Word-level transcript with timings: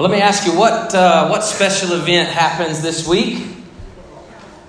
Well, 0.00 0.08
let 0.08 0.16
me 0.16 0.22
ask 0.22 0.46
you 0.46 0.58
what 0.58 0.94
uh, 0.94 1.28
what 1.28 1.44
special 1.44 1.92
event 1.92 2.30
happens 2.30 2.80
this 2.80 3.06
week? 3.06 3.46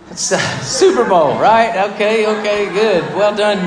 It's 0.09 0.33
uh, 0.33 0.37
Super 0.61 1.07
Bowl, 1.07 1.39
right? 1.39 1.89
Okay, 1.93 2.27
okay, 2.39 2.65
good. 2.73 3.01
Well 3.15 3.33
done, 3.33 3.59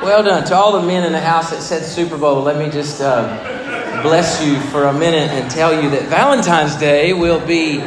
well 0.00 0.22
done 0.22 0.46
to 0.46 0.54
all 0.54 0.80
the 0.80 0.86
men 0.86 1.02
in 1.02 1.10
the 1.10 1.20
house 1.20 1.50
that 1.50 1.60
said 1.60 1.82
Super 1.82 2.16
Bowl. 2.16 2.40
Let 2.40 2.56
me 2.56 2.70
just 2.70 3.00
uh, 3.00 4.00
bless 4.04 4.46
you 4.46 4.60
for 4.70 4.84
a 4.84 4.92
minute 4.92 5.28
and 5.30 5.50
tell 5.50 5.74
you 5.74 5.90
that 5.90 6.02
Valentine's 6.02 6.76
Day 6.76 7.12
will 7.14 7.44
be 7.44 7.82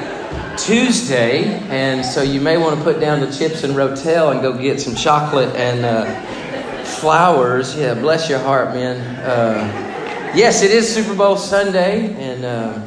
Tuesday, 0.57 1.45
and 1.70 2.05
so 2.05 2.21
you 2.21 2.41
may 2.41 2.57
want 2.57 2.77
to 2.77 2.84
put 2.84 2.99
down 2.99 3.21
the 3.21 3.31
chips 3.31 3.63
and 3.63 3.75
rotel 3.75 4.34
and 4.34 4.41
go 4.41 4.52
get 4.52 4.81
some 4.81 4.93
chocolate 4.93 5.55
and 5.55 5.86
uh, 5.86 6.84
flowers. 6.84 7.77
Yeah, 7.77 7.93
bless 7.93 8.29
your 8.29 8.39
heart, 8.39 8.73
man. 8.73 9.96
Yes, 10.36 10.62
it 10.62 10.71
is 10.71 10.94
Super 10.94 11.16
Bowl 11.16 11.36
Sunday, 11.36 12.14
and 12.14 12.46
uh, 12.46 12.86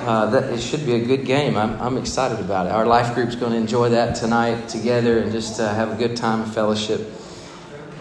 uh, 0.00 0.30
that, 0.30 0.52
it 0.52 0.60
should 0.60 0.84
be 0.84 0.94
a 0.94 1.04
good 1.04 1.24
game. 1.24 1.56
I'm, 1.56 1.80
I'm 1.80 1.96
excited 1.98 2.40
about 2.40 2.66
it. 2.66 2.72
Our 2.72 2.86
life 2.86 3.14
group's 3.14 3.36
going 3.36 3.52
to 3.52 3.58
enjoy 3.58 3.90
that 3.90 4.16
tonight 4.16 4.68
together 4.68 5.18
and 5.18 5.30
just 5.30 5.60
uh, 5.60 5.72
have 5.72 5.92
a 5.92 5.94
good 5.94 6.16
time 6.16 6.40
of 6.40 6.52
fellowship. 6.52 7.12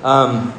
Um, 0.04 0.54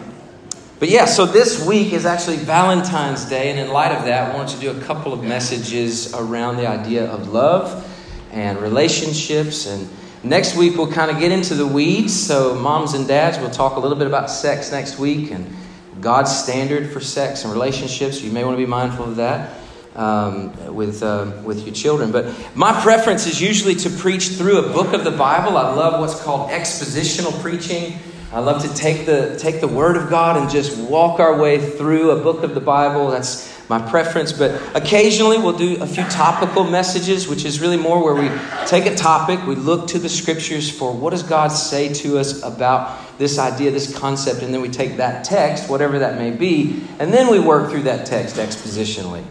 but 0.79 0.91
yeah, 0.91 1.07
so 1.07 1.27
this 1.27 1.67
week 1.67 1.93
is 1.93 2.07
actually 2.07 2.37
Valentine's 2.37 3.25
Day, 3.25 3.51
and 3.51 3.59
in 3.59 3.69
light 3.71 3.91
of 3.91 4.05
that, 4.05 4.31
I 4.31 4.37
want 4.37 4.51
to 4.51 4.61
do 4.61 4.71
a 4.71 4.81
couple 4.83 5.13
of 5.13 5.25
messages 5.25 6.15
around 6.15 6.59
the 6.59 6.69
idea 6.69 7.07
of 7.07 7.29
love 7.31 7.91
and 8.31 8.59
relationships. 8.59 9.67
And 9.67 9.89
next 10.23 10.57
week, 10.57 10.77
we'll 10.77 10.93
kind 10.93 11.11
of 11.11 11.19
get 11.19 11.33
into 11.33 11.55
the 11.55 11.67
weeds. 11.67 12.15
So, 12.15 12.55
moms 12.55 12.93
and 12.95 13.09
dads, 13.09 13.39
we'll 13.39 13.51
talk 13.51 13.77
a 13.77 13.81
little 13.81 13.99
bit 13.99 14.07
about 14.07 14.31
sex 14.31 14.71
next 14.71 14.99
week 14.99 15.33
and 15.33 15.53
God's 16.01 16.35
standard 16.35 16.91
for 16.91 17.01
sex 17.01 17.45
and 17.45 17.53
relationships. 17.53 18.23
You 18.23 18.33
may 18.33 18.45
want 18.45 18.55
to 18.55 18.63
be 18.63 18.67
mindful 18.67 19.07
of 19.07 19.17
that 19.17 19.59
um, 19.95 20.75
with, 20.75 21.03
uh, 21.03 21.33
with 21.45 21.65
your 21.65 21.75
children. 21.75 22.13
But 22.13 22.35
my 22.55 22.79
preference 22.83 23.27
is 23.27 23.41
usually 23.41 23.75
to 23.77 23.91
preach 23.91 24.31
through 24.31 24.59
a 24.59 24.73
book 24.73 24.93
of 24.93 25.05
the 25.05 25.11
Bible. 25.11 25.57
I 25.57 25.73
love 25.75 26.01
what's 26.01 26.21
called 26.23 26.51
expositional 26.51 27.41
preaching. 27.41 27.99
I 28.33 28.41
love 28.41 28.63
to 28.63 28.75
take 28.75 29.07
the, 29.07 29.39
take 29.39 29.61
the 29.61 29.69
Word 29.69 29.97
of 29.97 30.11
God 30.11 30.37
and 30.37 30.51
just 30.51 30.77
walk 30.77 31.21
our 31.21 31.39
way 31.39 31.59
through 31.59 32.11
a 32.11 32.21
book 32.21 32.43
of 32.43 32.55
the 32.55 32.61
Bible. 32.61 33.11
That's 33.11 33.54
my 33.69 33.81
preference. 33.91 34.33
But 34.33 34.61
occasionally 34.77 35.39
we'll 35.39 35.57
do 35.57 35.83
a 35.83 35.87
few 35.87 36.05
topical 36.05 36.65
messages, 36.65 37.29
which 37.29 37.45
is 37.45 37.61
really 37.61 37.77
more 37.77 38.03
where 38.03 38.15
we 38.15 38.31
take 38.67 38.87
a 38.87 38.95
topic, 38.95 39.47
we 39.47 39.55
look 39.55 39.89
to 39.89 39.99
the 39.99 40.09
Scriptures 40.09 40.71
for 40.71 40.93
what 40.93 41.11
does 41.11 41.23
God 41.23 41.49
say 41.49 41.93
to 41.95 42.19
us 42.19 42.43
about 42.43 43.19
this 43.19 43.39
idea, 43.39 43.71
this 43.71 43.97
concept, 43.97 44.43
and 44.43 44.53
then 44.53 44.61
we 44.61 44.69
take 44.69 44.97
that 44.97 45.25
text, 45.25 45.71
whatever 45.71 46.01
that 46.01 46.19
may 46.19 46.31
be, 46.31 46.83
and 46.99 47.13
then 47.13 47.31
we 47.31 47.39
work 47.39 47.71
through 47.71 47.83
that 47.83 48.07
text 48.07 48.37
expositionally. 48.37 49.25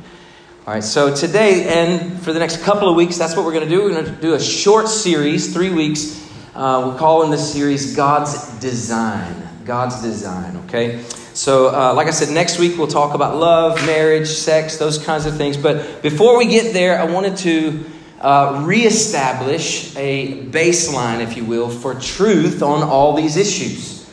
All 0.65 0.73
right, 0.73 0.83
so 0.83 1.13
today 1.13 1.67
and 1.67 2.21
for 2.21 2.31
the 2.31 2.39
next 2.39 2.61
couple 2.61 2.87
of 2.87 2.95
weeks, 2.95 3.17
that's 3.17 3.35
what 3.35 3.45
we're 3.45 3.51
going 3.51 3.65
to 3.65 3.69
do. 3.69 3.83
We're 3.83 3.91
going 3.91 4.05
to 4.05 4.21
do 4.21 4.33
a 4.33 4.39
short 4.39 4.87
series, 4.87 5.53
three 5.53 5.69
weeks. 5.69 6.23
Uh, 6.55 6.89
we're 6.89 6.97
calling 6.97 7.31
this 7.31 7.51
series 7.51 7.95
God's 7.95 8.47
Design. 8.59 9.49
God's 9.65 10.01
Design, 10.01 10.55
okay? 10.65 11.03
So, 11.33 11.69
uh, 11.69 11.93
like 11.95 12.07
I 12.07 12.11
said, 12.11 12.29
next 12.31 12.59
week 12.59 12.77
we'll 12.77 12.87
talk 12.87 13.15
about 13.15 13.37
love, 13.37 13.83
marriage, 13.87 14.27
sex, 14.27 14.77
those 14.77 15.03
kinds 15.03 15.25
of 15.25 15.35
things. 15.35 15.57
But 15.57 16.03
before 16.03 16.37
we 16.37 16.45
get 16.45 16.73
there, 16.73 16.99
I 16.99 17.05
wanted 17.05 17.37
to 17.37 17.85
uh, 18.21 18.63
reestablish 18.65 19.95
a 19.95 20.45
baseline, 20.45 21.21
if 21.21 21.35
you 21.35 21.43
will, 21.43 21.69
for 21.69 21.95
truth 21.95 22.61
on 22.61 22.83
all 22.83 23.15
these 23.15 23.35
issues. 23.35 24.07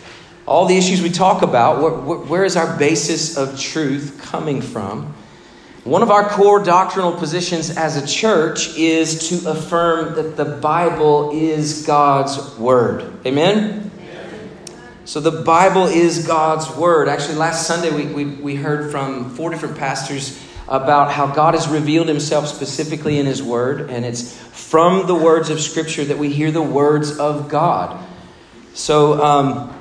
All 0.47 0.65
the 0.65 0.77
issues 0.79 1.03
we 1.03 1.11
talk 1.11 1.43
about, 1.43 1.83
where, 1.83 2.19
where 2.19 2.45
is 2.45 2.57
our 2.57 2.79
basis 2.79 3.37
of 3.37 3.61
truth 3.61 4.19
coming 4.23 4.63
from? 4.63 5.15
One 5.85 6.03
of 6.03 6.11
our 6.11 6.29
core 6.29 6.63
doctrinal 6.63 7.13
positions 7.13 7.77
as 7.77 7.97
a 7.97 8.07
church 8.07 8.77
is 8.77 9.29
to 9.29 9.51
affirm 9.51 10.15
that 10.17 10.37
the 10.37 10.45
Bible 10.45 11.31
is 11.33 11.87
God's 11.87 12.59
Word. 12.59 13.27
Amen? 13.27 13.90
So 15.11 15.19
the 15.19 15.43
Bible 15.43 15.87
is 15.87 16.25
God's 16.25 16.71
Word. 16.77 17.09
Actually, 17.09 17.35
last 17.35 17.67
Sunday 17.67 17.91
we, 17.91 18.07
we, 18.15 18.25
we 18.27 18.55
heard 18.55 18.93
from 18.93 19.31
four 19.31 19.51
different 19.51 19.77
pastors 19.77 20.41
about 20.69 21.11
how 21.11 21.27
God 21.27 21.55
has 21.55 21.67
revealed 21.67 22.07
himself 22.07 22.47
specifically 22.47 23.19
in 23.19 23.27
his 23.27 23.43
word, 23.43 23.91
and 23.91 24.05
it's 24.05 24.39
from 24.39 25.09
the 25.09 25.15
words 25.17 25.51
of 25.51 25.61
Scripture 25.61 26.05
that 26.05 26.17
we 26.17 26.33
hear 26.33 26.53
the 26.53 26.63
words 26.63 27.19
of 27.19 27.49
God. 27.49 28.07
So, 28.75 29.21
um, 29.21 29.77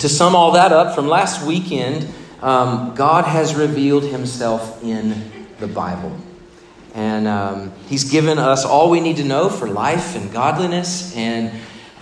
to 0.00 0.08
sum 0.08 0.34
all 0.34 0.50
that 0.54 0.72
up 0.72 0.96
from 0.96 1.06
last 1.06 1.46
weekend, 1.46 2.12
um, 2.42 2.96
God 2.96 3.26
has 3.26 3.54
revealed 3.54 4.02
himself 4.02 4.82
in 4.82 5.30
the 5.60 5.68
Bible. 5.68 6.18
And 6.96 7.28
um, 7.28 7.72
he's 7.86 8.10
given 8.10 8.40
us 8.40 8.64
all 8.64 8.90
we 8.90 8.98
need 8.98 9.18
to 9.18 9.24
know 9.24 9.48
for 9.48 9.68
life 9.68 10.16
and 10.16 10.32
godliness 10.32 11.14
and, 11.14 11.52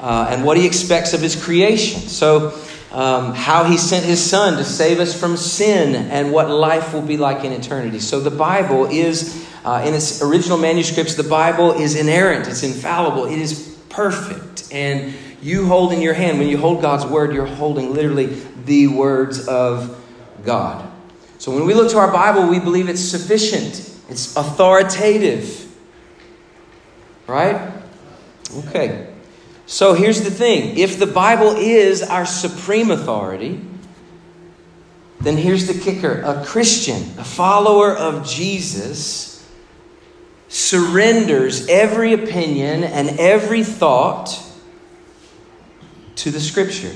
uh, 0.00 0.28
and 0.30 0.44
what 0.44 0.56
he 0.56 0.66
expects 0.66 1.12
of 1.12 1.20
his 1.20 1.42
creation. 1.42 2.00
So, 2.00 2.58
um, 2.92 3.34
how 3.34 3.64
he 3.64 3.76
sent 3.76 4.04
his 4.04 4.24
son 4.24 4.56
to 4.56 4.64
save 4.64 4.98
us 4.98 5.18
from 5.18 5.36
sin 5.36 5.94
and 5.94 6.32
what 6.32 6.48
life 6.48 6.94
will 6.94 7.02
be 7.02 7.16
like 7.16 7.44
in 7.44 7.52
eternity. 7.52 8.00
So 8.00 8.20
the 8.20 8.30
Bible 8.30 8.86
is, 8.86 9.46
uh, 9.64 9.84
in 9.86 9.94
its 9.94 10.22
original 10.22 10.56
manuscripts, 10.56 11.14
the 11.14 11.22
Bible 11.22 11.72
is 11.72 11.96
inerrant, 11.96 12.48
it's 12.48 12.62
infallible, 12.62 13.26
it 13.26 13.38
is 13.38 13.78
perfect. 13.90 14.72
And 14.72 15.14
you 15.42 15.66
hold 15.66 15.92
in 15.92 16.00
your 16.00 16.14
hand, 16.14 16.38
when 16.38 16.48
you 16.48 16.56
hold 16.56 16.80
God's 16.80 17.04
word, 17.04 17.34
you're 17.34 17.46
holding 17.46 17.92
literally 17.92 18.40
the 18.64 18.88
words 18.88 19.46
of 19.46 20.02
God. 20.44 20.90
So 21.38 21.54
when 21.54 21.66
we 21.66 21.74
look 21.74 21.90
to 21.90 21.98
our 21.98 22.10
Bible, 22.10 22.48
we 22.48 22.58
believe 22.58 22.88
it's 22.88 23.04
sufficient, 23.04 23.78
it's 24.08 24.34
authoritative. 24.34 25.66
Right? 27.26 27.70
Okay. 28.66 29.07
So 29.68 29.92
here's 29.92 30.22
the 30.22 30.30
thing 30.30 30.78
if 30.78 30.98
the 30.98 31.06
Bible 31.06 31.54
is 31.56 32.02
our 32.02 32.24
supreme 32.24 32.90
authority, 32.90 33.60
then 35.20 35.36
here's 35.36 35.66
the 35.66 35.78
kicker 35.78 36.22
a 36.22 36.42
Christian, 36.46 37.02
a 37.18 37.24
follower 37.24 37.94
of 37.94 38.26
Jesus, 38.26 39.46
surrenders 40.48 41.68
every 41.68 42.14
opinion 42.14 42.82
and 42.82 43.20
every 43.20 43.62
thought 43.62 44.42
to 46.16 46.30
the 46.30 46.40
Scripture, 46.40 46.94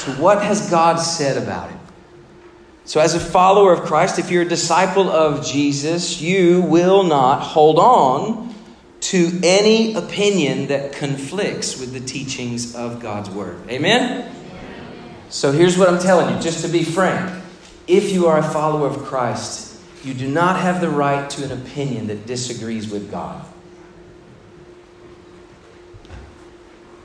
to 0.00 0.12
what 0.12 0.42
has 0.42 0.70
God 0.70 0.96
said 0.96 1.36
about 1.36 1.70
it. 1.70 1.76
So, 2.86 2.98
as 2.98 3.14
a 3.14 3.20
follower 3.20 3.74
of 3.74 3.82
Christ, 3.82 4.18
if 4.18 4.30
you're 4.30 4.42
a 4.42 4.48
disciple 4.48 5.10
of 5.10 5.44
Jesus, 5.44 6.18
you 6.18 6.62
will 6.62 7.02
not 7.02 7.40
hold 7.42 7.78
on 7.78 8.51
to 9.02 9.40
any 9.42 9.94
opinion 9.94 10.68
that 10.68 10.92
conflicts 10.92 11.78
with 11.78 11.92
the 11.92 12.00
teachings 12.00 12.74
of 12.76 13.00
God's 13.00 13.28
Word. 13.28 13.68
Amen? 13.68 14.32
So 15.28 15.50
here's 15.50 15.76
what 15.76 15.88
I'm 15.88 15.98
telling 15.98 16.34
you, 16.34 16.40
just 16.40 16.64
to 16.64 16.70
be 16.70 16.84
frank. 16.84 17.42
If 17.88 18.12
you 18.12 18.26
are 18.28 18.38
a 18.38 18.42
follower 18.42 18.86
of 18.86 18.98
Christ, 18.98 19.80
you 20.04 20.14
do 20.14 20.28
not 20.28 20.60
have 20.60 20.80
the 20.80 20.88
right 20.88 21.28
to 21.30 21.44
an 21.44 21.52
opinion 21.52 22.06
that 22.08 22.26
disagrees 22.26 22.88
with 22.88 23.10
God. 23.10 23.44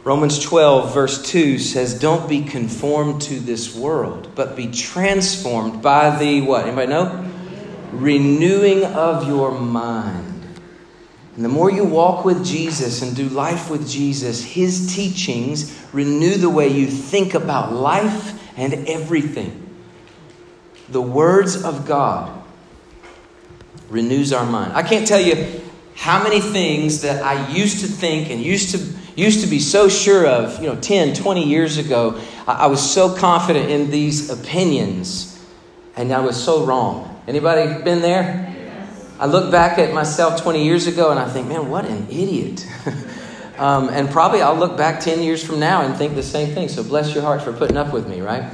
Romans 0.04 0.40
12, 0.40 0.94
verse 0.94 1.22
2 1.30 1.58
says, 1.58 2.00
Don't 2.00 2.30
be 2.30 2.44
conformed 2.44 3.22
to 3.24 3.40
this 3.40 3.76
world, 3.76 4.30
but 4.36 4.56
be 4.56 4.68
transformed 4.72 5.82
by 5.82 6.18
the 6.18 6.42
what? 6.42 6.66
Anybody 6.66 6.88
know? 6.88 7.30
Renewing 7.92 8.86
of 8.86 9.28
your 9.28 9.52
mind 9.52 10.27
and 11.38 11.46
the 11.46 11.50
more 11.50 11.70
you 11.70 11.84
walk 11.84 12.26
with 12.26 12.44
Jesus 12.44 13.04
and 13.04 13.16
do 13.16 13.30
life 13.30 13.70
with 13.70 13.88
Jesus, 13.88 14.44
his 14.44 14.96
teachings 14.96 15.80
renew 15.94 16.34
the 16.34 16.50
way 16.50 16.68
you 16.68 16.88
think 16.88 17.36
about 17.36 17.72
life 17.72 18.58
and 18.58 18.74
everything. 18.90 19.64
The 20.90 21.02
words 21.02 21.64
of 21.64 21.86
God 21.86 22.44
renews 23.88 24.34
our 24.34 24.48
mind. 24.48 24.74
I 24.74 24.82
can't 24.82 25.08
tell 25.08 25.22
you 25.22 25.62
how 25.96 26.24
many 26.24 26.42
things 26.42 27.02
that 27.02 27.24
I 27.24 27.48
used 27.50 27.82
to 27.82 27.88
think 27.88 28.32
and 28.32 28.42
used 28.42 28.72
to 28.72 28.98
used 29.16 29.42
to 29.42 29.48
be 29.48 29.60
so 29.60 29.90
sure 29.90 30.26
of, 30.26 30.60
you 30.62 30.68
know, 30.68 30.80
10, 30.80 31.16
20 31.16 31.44
years 31.44 31.78
ago. 31.78 32.20
I, 32.48 32.54
I 32.54 32.66
was 32.68 32.82
so 32.82 33.16
confident 33.16 33.70
in 33.70 33.92
these 33.92 34.32
opinions 34.32 35.40
and 35.96 36.12
I 36.12 36.20
was 36.20 36.42
so 36.42 36.66
wrong. 36.66 37.22
Anybody 37.28 37.84
been 37.84 38.02
there? 38.02 38.47
I 39.20 39.26
look 39.26 39.52
back 39.52 39.80
at 39.80 39.94
myself 39.94 40.42
20 40.44 40.64
years 40.64 40.86
ago 40.86 41.10
and 41.10 41.20
I 41.20 41.28
think, 41.28 41.48
man, 41.48 41.70
what 41.70 41.86
an 41.86 42.08
idiot. 42.10 42.68
um, 43.58 43.90
and 43.90 44.10
probably 44.10 44.44
I'll 44.44 44.56
look 44.56 44.78
back 44.78 45.00
10 45.00 45.24
years 45.24 45.44
from 45.44 45.60
now 45.60 45.82
and 45.82 45.96
think 45.96 46.14
the 46.14 46.22
same 46.22 46.54
thing. 46.54 46.70
So 46.70 46.84
bless 46.84 47.16
your 47.16 47.24
hearts 47.24 47.44
for 47.44 47.52
putting 47.52 47.78
up 47.78 47.92
with 47.92 48.08
me, 48.08 48.22
right? 48.22 48.52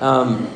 Um, 0.00 0.46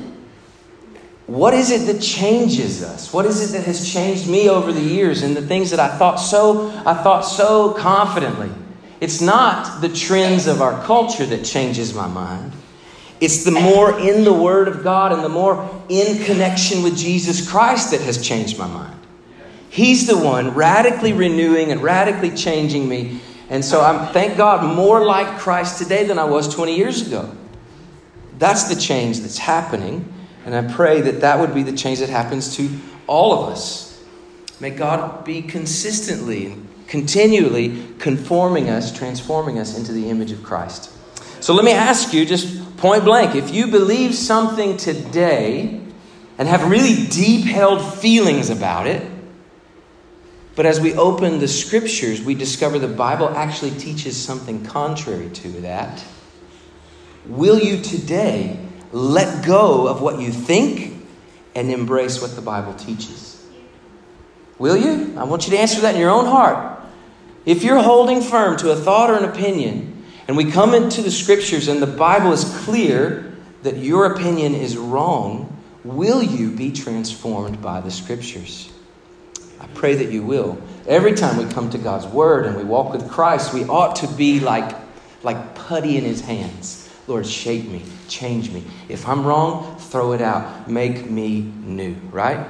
what 1.26 1.52
is 1.52 1.70
it 1.70 1.92
that 1.92 2.00
changes 2.00 2.82
us? 2.82 3.12
What 3.12 3.26
is 3.26 3.50
it 3.50 3.56
that 3.56 3.66
has 3.66 3.92
changed 3.92 4.28
me 4.28 4.48
over 4.48 4.72
the 4.72 4.80
years 4.80 5.22
and 5.22 5.36
the 5.36 5.42
things 5.42 5.70
that 5.70 5.80
I 5.80 5.88
thought 5.98 6.16
so 6.16 6.70
I 6.86 6.94
thought 6.94 7.22
so 7.22 7.74
confidently? 7.74 8.50
It's 9.00 9.20
not 9.20 9.80
the 9.80 9.88
trends 9.88 10.46
of 10.46 10.62
our 10.62 10.82
culture 10.84 11.26
that 11.26 11.44
changes 11.44 11.92
my 11.92 12.06
mind. 12.06 12.52
It's 13.20 13.44
the 13.44 13.50
more 13.50 13.98
in 13.98 14.24
the 14.24 14.32
Word 14.32 14.68
of 14.68 14.82
God 14.82 15.12
and 15.12 15.22
the 15.22 15.28
more 15.28 15.68
in 15.88 16.24
connection 16.24 16.82
with 16.82 16.96
Jesus 16.96 17.48
Christ 17.48 17.92
that 17.92 18.00
has 18.00 18.24
changed 18.24 18.58
my 18.58 18.66
mind. 18.66 19.01
He's 19.72 20.06
the 20.06 20.18
one 20.18 20.50
radically 20.50 21.14
renewing 21.14 21.72
and 21.72 21.82
radically 21.82 22.30
changing 22.30 22.86
me. 22.86 23.22
And 23.48 23.64
so 23.64 23.80
I'm, 23.80 24.12
thank 24.12 24.36
God, 24.36 24.76
more 24.76 25.02
like 25.02 25.38
Christ 25.38 25.78
today 25.78 26.04
than 26.04 26.18
I 26.18 26.24
was 26.24 26.54
20 26.54 26.76
years 26.76 27.06
ago. 27.06 27.34
That's 28.36 28.64
the 28.64 28.78
change 28.78 29.20
that's 29.20 29.38
happening. 29.38 30.12
And 30.44 30.54
I 30.54 30.70
pray 30.74 31.00
that 31.00 31.22
that 31.22 31.40
would 31.40 31.54
be 31.54 31.62
the 31.62 31.72
change 31.72 32.00
that 32.00 32.10
happens 32.10 32.54
to 32.56 32.68
all 33.06 33.32
of 33.32 33.48
us. 33.48 34.04
May 34.60 34.68
God 34.68 35.24
be 35.24 35.40
consistently, 35.40 36.54
continually 36.86 37.94
conforming 37.98 38.68
us, 38.68 38.92
transforming 38.92 39.58
us 39.58 39.78
into 39.78 39.92
the 39.92 40.10
image 40.10 40.32
of 40.32 40.42
Christ. 40.42 40.90
So 41.42 41.54
let 41.54 41.64
me 41.64 41.72
ask 41.72 42.12
you, 42.12 42.26
just 42.26 42.76
point 42.76 43.04
blank, 43.04 43.34
if 43.34 43.54
you 43.54 43.68
believe 43.68 44.14
something 44.14 44.76
today 44.76 45.80
and 46.36 46.46
have 46.46 46.70
really 46.70 47.06
deep 47.06 47.46
held 47.46 47.82
feelings 47.94 48.50
about 48.50 48.86
it, 48.86 49.11
but 50.54 50.66
as 50.66 50.80
we 50.80 50.94
open 50.94 51.38
the 51.38 51.48
scriptures, 51.48 52.20
we 52.22 52.34
discover 52.34 52.78
the 52.78 52.88
Bible 52.88 53.28
actually 53.30 53.70
teaches 53.70 54.22
something 54.22 54.64
contrary 54.64 55.30
to 55.30 55.48
that. 55.62 56.04
Will 57.26 57.58
you 57.58 57.82
today 57.82 58.58
let 58.90 59.44
go 59.44 59.86
of 59.88 60.02
what 60.02 60.20
you 60.20 60.30
think 60.30 61.06
and 61.54 61.70
embrace 61.70 62.20
what 62.20 62.34
the 62.34 62.42
Bible 62.42 62.74
teaches? 62.74 63.46
Will 64.58 64.76
you? 64.76 65.14
I 65.16 65.24
want 65.24 65.46
you 65.46 65.52
to 65.52 65.58
answer 65.58 65.80
that 65.82 65.94
in 65.94 66.00
your 66.00 66.10
own 66.10 66.26
heart. 66.26 66.80
If 67.44 67.64
you're 67.64 67.82
holding 67.82 68.20
firm 68.20 68.56
to 68.58 68.70
a 68.70 68.76
thought 68.76 69.10
or 69.10 69.16
an 69.16 69.24
opinion, 69.24 70.04
and 70.28 70.36
we 70.36 70.50
come 70.50 70.74
into 70.74 71.02
the 71.02 71.10
scriptures 71.10 71.68
and 71.68 71.82
the 71.82 71.86
Bible 71.86 72.32
is 72.32 72.44
clear 72.64 73.32
that 73.62 73.78
your 73.78 74.12
opinion 74.12 74.54
is 74.54 74.76
wrong, 74.76 75.60
will 75.84 76.22
you 76.22 76.50
be 76.50 76.70
transformed 76.72 77.60
by 77.60 77.80
the 77.80 77.90
scriptures? 77.90 78.71
I 79.62 79.66
pray 79.74 79.94
that 79.94 80.10
you 80.10 80.22
will. 80.22 80.60
Every 80.86 81.14
time 81.14 81.36
we 81.36 81.50
come 81.52 81.70
to 81.70 81.78
God's 81.78 82.06
word 82.06 82.46
and 82.46 82.56
we 82.56 82.64
walk 82.64 82.92
with 82.92 83.08
Christ, 83.08 83.54
we 83.54 83.64
ought 83.64 83.96
to 83.96 84.08
be 84.08 84.40
like, 84.40 84.76
like 85.22 85.54
putty 85.54 85.96
in 85.96 86.04
his 86.04 86.20
hands 86.20 86.82
Lord, 87.08 87.26
shape 87.26 87.68
me, 87.68 87.82
change 88.08 88.50
me. 88.50 88.62
If 88.88 89.08
I'm 89.08 89.26
wrong, 89.26 89.76
throw 89.76 90.12
it 90.12 90.22
out. 90.22 90.70
Make 90.70 91.10
me 91.10 91.40
new, 91.40 91.94
right? 92.10 92.46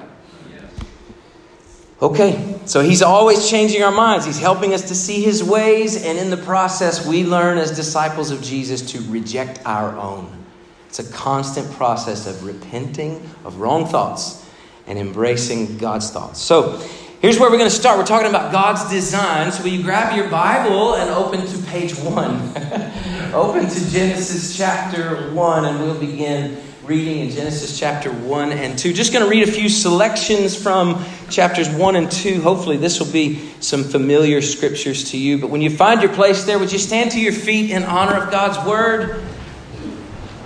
Okay, 2.03 2.59
so 2.67 2.81
he's 2.81 3.01
always 3.01 3.49
changing 3.49 3.83
our 3.83 3.93
minds. 3.93 4.27
He's 4.27 4.41
helping 4.41 4.75
us 4.75 4.89
to 4.89 4.95
see 4.95 5.23
his 5.23 5.43
ways, 5.43 6.05
and 6.05 6.19
in 6.19 6.31
the 6.31 6.37
process, 6.37 7.07
we 7.07 7.25
learn 7.25 7.59
as 7.59 7.75
disciples 7.75 8.33
of 8.33 8.43
Jesus 8.43 8.83
to 8.93 9.01
reject 9.11 9.61
our 9.65 9.97
own. 9.97 10.45
It's 10.89 10.99
a 10.99 11.13
constant 11.13 11.71
process 11.73 12.27
of 12.27 12.45
repenting 12.45 13.31
of 13.45 13.59
wrong 13.59 13.87
thoughts 13.87 14.45
and 14.89 14.99
embracing 14.99 15.79
God's 15.79 16.11
thoughts. 16.11 16.43
So, 16.43 16.85
here's 17.23 17.39
where 17.39 17.49
we're 17.49 17.57
going 17.57 17.71
to 17.71 17.75
start. 17.75 17.97
We're 17.97 18.05
talking 18.05 18.29
about 18.29 18.53
God's 18.53 18.91
design. 18.91 19.51
So, 19.53 19.63
will 19.63 19.71
you 19.71 19.83
grab 19.83 20.15
your 20.15 20.29
Bible 20.29 20.97
and 20.97 21.09
open 21.09 21.47
to 21.47 21.59
page 21.69 21.97
one? 21.97 22.53
Open 23.33 23.67
to 23.67 23.91
Genesis 23.91 24.55
chapter 24.55 25.33
1, 25.33 25.65
and 25.65 25.81
we'll 25.81 25.99
begin 25.99 26.63
reading 26.85 27.21
in 27.21 27.31
Genesis 27.31 27.79
chapter 27.79 28.13
1 28.13 28.53
and 28.53 28.79
2. 28.79 28.93
Just 28.93 29.11
going 29.11 29.25
to 29.25 29.31
read 29.31 29.49
a 29.49 29.51
few 29.51 29.71
selections 29.71 30.55
from 30.55 31.03
chapters 31.31 31.71
1 31.71 31.97
and 31.97 32.13
2. 32.13 32.43
Hopefully, 32.43 32.77
this 32.77 33.01
will 33.01 33.11
be 33.11 33.51
some 33.61 33.85
familiar 33.85 34.43
scriptures 34.43 35.13
to 35.13 35.17
you. 35.17 35.39
But 35.39 35.49
when 35.49 35.63
you 35.63 35.71
find 35.71 36.03
your 36.03 36.13
place 36.13 36.45
there, 36.45 36.59
would 36.59 36.73
you 36.73 36.79
stand 36.79 37.13
to 37.13 37.21
your 37.21 37.33
feet 37.33 37.71
in 37.71 37.85
honor 37.85 38.23
of 38.23 38.31
God's 38.31 38.69
word? 38.69 39.25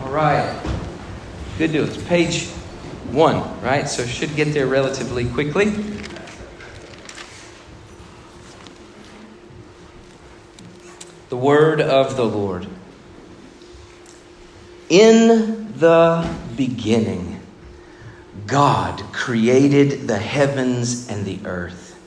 All 0.04 0.12
right. 0.12 0.56
Good 1.58 1.72
deal. 1.72 1.86
It's 1.86 2.00
page 2.04 2.46
1, 3.10 3.62
right? 3.62 3.88
So, 3.88 4.06
should 4.06 4.36
get 4.36 4.54
there 4.54 4.68
relatively 4.68 5.28
quickly. 5.28 5.95
The 11.28 11.36
word 11.36 11.80
of 11.80 12.16
the 12.16 12.24
Lord. 12.24 12.66
In 14.88 15.72
the 15.78 16.32
beginning, 16.56 17.40
God 18.46 19.02
created 19.12 20.06
the 20.06 20.18
heavens 20.18 21.08
and 21.08 21.24
the 21.24 21.40
earth. 21.44 21.98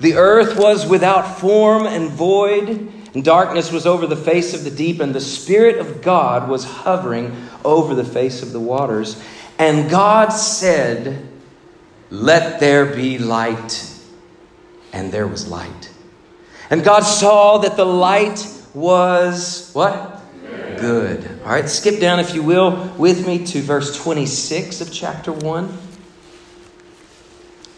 The 0.00 0.14
earth 0.14 0.58
was 0.58 0.86
without 0.86 1.38
form 1.38 1.86
and 1.86 2.10
void, 2.10 2.68
and 3.14 3.24
darkness 3.24 3.70
was 3.70 3.86
over 3.86 4.06
the 4.06 4.16
face 4.16 4.54
of 4.54 4.64
the 4.64 4.70
deep, 4.70 5.00
and 5.00 5.14
the 5.14 5.20
Spirit 5.20 5.78
of 5.78 6.02
God 6.02 6.48
was 6.48 6.64
hovering 6.64 7.36
over 7.64 7.94
the 7.94 8.04
face 8.04 8.42
of 8.42 8.52
the 8.52 8.60
waters. 8.60 9.22
And 9.58 9.90
God 9.90 10.30
said, 10.30 11.28
Let 12.08 12.60
there 12.60 12.86
be 12.86 13.18
light. 13.18 13.86
And 14.92 15.12
there 15.12 15.26
was 15.26 15.46
light. 15.46 15.89
And 16.70 16.84
God 16.84 17.00
saw 17.00 17.58
that 17.58 17.76
the 17.76 17.84
light 17.84 18.46
was 18.72 19.70
what? 19.72 20.22
Good. 20.78 21.28
All 21.44 21.50
right, 21.50 21.68
skip 21.68 22.00
down, 22.00 22.20
if 22.20 22.34
you 22.34 22.42
will, 22.42 22.94
with 22.96 23.26
me 23.26 23.44
to 23.46 23.60
verse 23.60 23.94
26 24.02 24.80
of 24.80 24.92
chapter 24.92 25.32
1. 25.32 25.78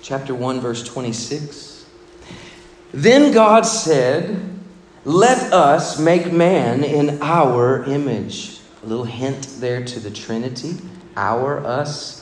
Chapter 0.03 0.35
1, 0.35 0.61
verse 0.61 0.85
26. 0.85 1.87
Then 2.93 3.33
God 3.33 3.62
said, 3.62 4.59
Let 5.05 5.53
us 5.53 5.99
make 5.99 6.31
man 6.31 6.85
in 6.85 7.23
our 7.23 7.85
image. 7.85 8.61
A 8.83 8.87
little 8.87 9.05
hint 9.05 9.49
there 9.59 9.83
to 9.85 10.00
the 10.00 10.11
Trinity. 10.11 10.77
Our, 11.17 11.65
us. 11.65 12.22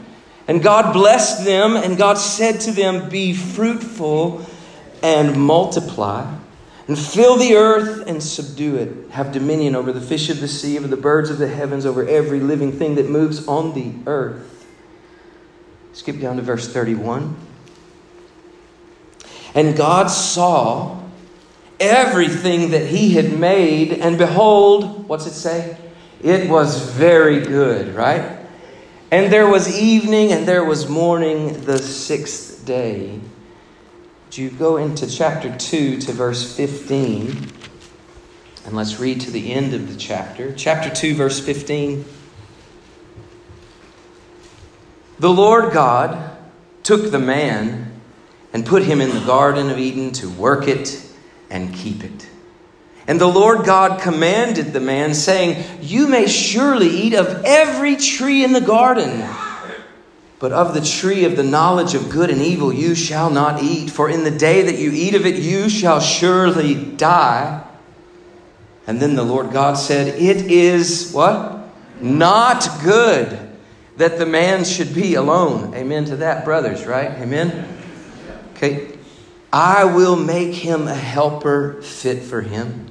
And 0.51 0.61
God 0.61 0.91
blessed 0.91 1.45
them, 1.45 1.77
and 1.77 1.97
God 1.97 2.17
said 2.17 2.59
to 2.61 2.71
them, 2.71 3.07
Be 3.07 3.33
fruitful 3.33 4.45
and 5.01 5.41
multiply, 5.41 6.29
and 6.89 6.99
fill 6.99 7.37
the 7.37 7.55
earth 7.55 8.05
and 8.05 8.21
subdue 8.21 8.75
it. 8.75 9.11
Have 9.11 9.31
dominion 9.31 9.77
over 9.77 9.93
the 9.93 10.01
fish 10.01 10.29
of 10.29 10.41
the 10.41 10.49
sea, 10.49 10.77
over 10.77 10.89
the 10.89 10.97
birds 10.97 11.29
of 11.29 11.37
the 11.37 11.47
heavens, 11.47 11.85
over 11.85 12.05
every 12.05 12.41
living 12.41 12.73
thing 12.73 12.95
that 12.95 13.09
moves 13.09 13.47
on 13.47 13.73
the 13.75 13.93
earth. 14.05 14.67
Skip 15.93 16.19
down 16.19 16.35
to 16.35 16.41
verse 16.41 16.67
31. 16.67 17.33
And 19.55 19.77
God 19.77 20.07
saw 20.07 21.01
everything 21.79 22.71
that 22.71 22.87
He 22.87 23.13
had 23.13 23.39
made, 23.39 23.93
and 23.93 24.17
behold, 24.17 25.07
what's 25.07 25.27
it 25.27 25.33
say? 25.33 25.77
It 26.21 26.49
was 26.49 26.91
very 26.91 27.39
good, 27.39 27.95
right? 27.95 28.40
And 29.11 29.31
there 29.31 29.47
was 29.47 29.77
evening 29.77 30.31
and 30.31 30.47
there 30.47 30.63
was 30.63 30.87
morning 30.87 31.65
the 31.65 31.77
sixth 31.77 32.65
day. 32.65 33.19
Do 34.29 34.41
you 34.41 34.49
go 34.49 34.77
into 34.77 35.05
chapter 35.05 35.53
2 35.53 35.97
to 35.97 36.11
verse 36.13 36.55
15? 36.55 37.51
And 38.65 38.73
let's 38.73 38.99
read 38.99 39.19
to 39.21 39.31
the 39.31 39.51
end 39.51 39.73
of 39.73 39.91
the 39.91 39.97
chapter. 39.97 40.53
Chapter 40.53 40.89
2, 40.89 41.15
verse 41.15 41.41
15. 41.41 42.05
The 45.19 45.29
Lord 45.29 45.73
God 45.73 46.37
took 46.83 47.11
the 47.11 47.19
man 47.19 47.91
and 48.53 48.65
put 48.65 48.83
him 48.83 49.01
in 49.01 49.09
the 49.09 49.25
Garden 49.25 49.69
of 49.69 49.77
Eden 49.77 50.13
to 50.13 50.29
work 50.29 50.69
it 50.69 51.05
and 51.49 51.73
keep 51.73 52.05
it. 52.05 52.30
And 53.07 53.19
the 53.19 53.27
Lord 53.27 53.65
God 53.65 54.01
commanded 54.01 54.73
the 54.73 54.79
man, 54.79 55.13
saying, 55.13 55.63
You 55.81 56.07
may 56.07 56.27
surely 56.27 56.89
eat 56.89 57.13
of 57.13 57.43
every 57.45 57.95
tree 57.95 58.43
in 58.43 58.53
the 58.53 58.61
garden, 58.61 59.27
but 60.39 60.51
of 60.51 60.73
the 60.73 60.81
tree 60.81 61.25
of 61.25 61.35
the 61.35 61.43
knowledge 61.43 61.93
of 61.93 62.09
good 62.09 62.29
and 62.29 62.41
evil 62.41 62.71
you 62.71 62.93
shall 62.95 63.29
not 63.29 63.61
eat, 63.61 63.89
for 63.89 64.09
in 64.09 64.23
the 64.23 64.31
day 64.31 64.61
that 64.63 64.77
you 64.77 64.91
eat 64.91 65.15
of 65.15 65.25
it 65.25 65.35
you 65.35 65.69
shall 65.69 65.99
surely 65.99 66.75
die. 66.75 67.63
And 68.87 69.01
then 69.01 69.15
the 69.15 69.23
Lord 69.23 69.51
God 69.51 69.75
said, 69.75 70.19
It 70.19 70.51
is 70.51 71.11
what? 71.11 71.69
Not 71.99 72.67
good 72.83 73.49
that 73.97 74.17
the 74.17 74.25
man 74.25 74.63
should 74.63 74.93
be 74.93 75.15
alone. 75.15 75.73
Amen 75.75 76.05
to 76.05 76.17
that, 76.17 76.43
brothers, 76.43 76.85
right? 76.85 77.11
Amen? 77.11 77.77
Okay. 78.55 78.97
I 79.53 79.83
will 79.85 80.15
make 80.15 80.55
him 80.55 80.87
a 80.87 80.95
helper 80.95 81.81
fit 81.81 82.23
for 82.23 82.41
him. 82.41 82.90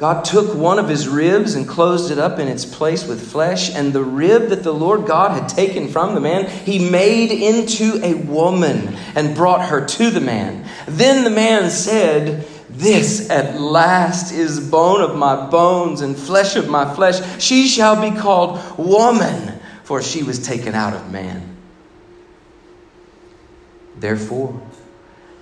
God 0.00 0.24
took 0.24 0.54
one 0.54 0.78
of 0.78 0.88
his 0.88 1.06
ribs 1.06 1.54
and 1.54 1.68
closed 1.68 2.10
it 2.10 2.18
up 2.18 2.38
in 2.38 2.48
its 2.48 2.64
place 2.64 3.06
with 3.06 3.30
flesh, 3.30 3.74
and 3.74 3.92
the 3.92 4.02
rib 4.02 4.48
that 4.48 4.62
the 4.62 4.72
Lord 4.72 5.06
God 5.06 5.32
had 5.32 5.46
taken 5.46 5.88
from 5.88 6.14
the 6.14 6.22
man, 6.22 6.48
he 6.48 6.90
made 6.90 7.30
into 7.30 8.00
a 8.02 8.14
woman 8.14 8.96
and 9.14 9.36
brought 9.36 9.68
her 9.68 9.84
to 9.84 10.10
the 10.10 10.22
man. 10.22 10.66
Then 10.86 11.22
the 11.22 11.28
man 11.28 11.68
said, 11.68 12.46
This 12.70 13.28
at 13.28 13.60
last 13.60 14.32
is 14.32 14.58
bone 14.70 15.02
of 15.02 15.16
my 15.16 15.50
bones 15.50 16.00
and 16.00 16.16
flesh 16.16 16.56
of 16.56 16.66
my 16.66 16.94
flesh. 16.94 17.20
She 17.38 17.68
shall 17.68 18.00
be 18.00 18.18
called 18.18 18.78
woman, 18.78 19.60
for 19.84 20.00
she 20.00 20.22
was 20.22 20.42
taken 20.42 20.74
out 20.74 20.94
of 20.94 21.12
man. 21.12 21.58
Therefore, 23.98 24.62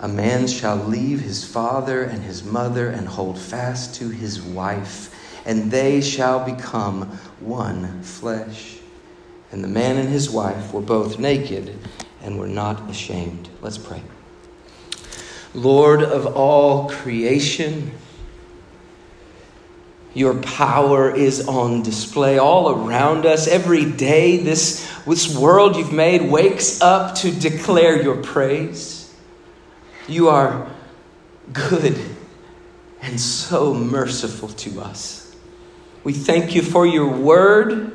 a 0.01 0.09
man 0.09 0.47
shall 0.47 0.77
leave 0.77 1.21
his 1.21 1.45
father 1.45 2.05
and 2.05 2.23
his 2.23 2.45
mother 2.45 2.89
and 2.89 3.09
hold 3.09 3.39
fast 3.39 3.97
to 3.97 4.09
his 4.09 4.41
wife, 4.41 5.15
and 5.45 5.71
they 5.71 6.01
shall 6.01 6.45
become 6.45 7.03
one 7.41 8.03
flesh. 8.03 8.77
And 9.51 9.65
the 9.65 9.69
man 9.69 9.97
and 9.97 10.09
his 10.09 10.31
wife 10.31 10.73
were 10.73 10.83
both 10.83 11.19
naked 11.19 11.77
and 12.23 12.39
were 12.39 12.47
not 12.47 12.89
ashamed. 12.91 13.49
Let's 13.61 13.79
pray. 13.79 14.03
Lord 15.55 16.03
of 16.03 16.37
all 16.37 16.91
creation, 16.91 17.93
your 20.15 20.35
power 20.35 21.15
is 21.15 21.49
on 21.49 21.83
display 21.83 22.39
all 22.39 22.71
around 22.71 23.27
us. 23.27 23.49
Every 23.49 23.85
day, 23.91 24.37
this, 24.37 24.89
this 25.07 25.37
world 25.37 25.77
you've 25.77 25.93
made 25.93 26.23
wakes 26.23 26.81
up 26.81 27.17
to 27.17 27.31
declare 27.31 28.03
your 28.03 28.23
praise. 28.23 28.98
You 30.09 30.31
are 30.31 30.69
good 31.53 31.99
and 33.03 33.21
so 33.21 33.75
merciful 33.75 34.49
to 34.49 34.81
us. 34.81 35.37
We 36.03 36.13
thank 36.15 36.55
you 36.55 36.63
for 36.63 36.87
your 36.87 37.09
word. 37.09 37.95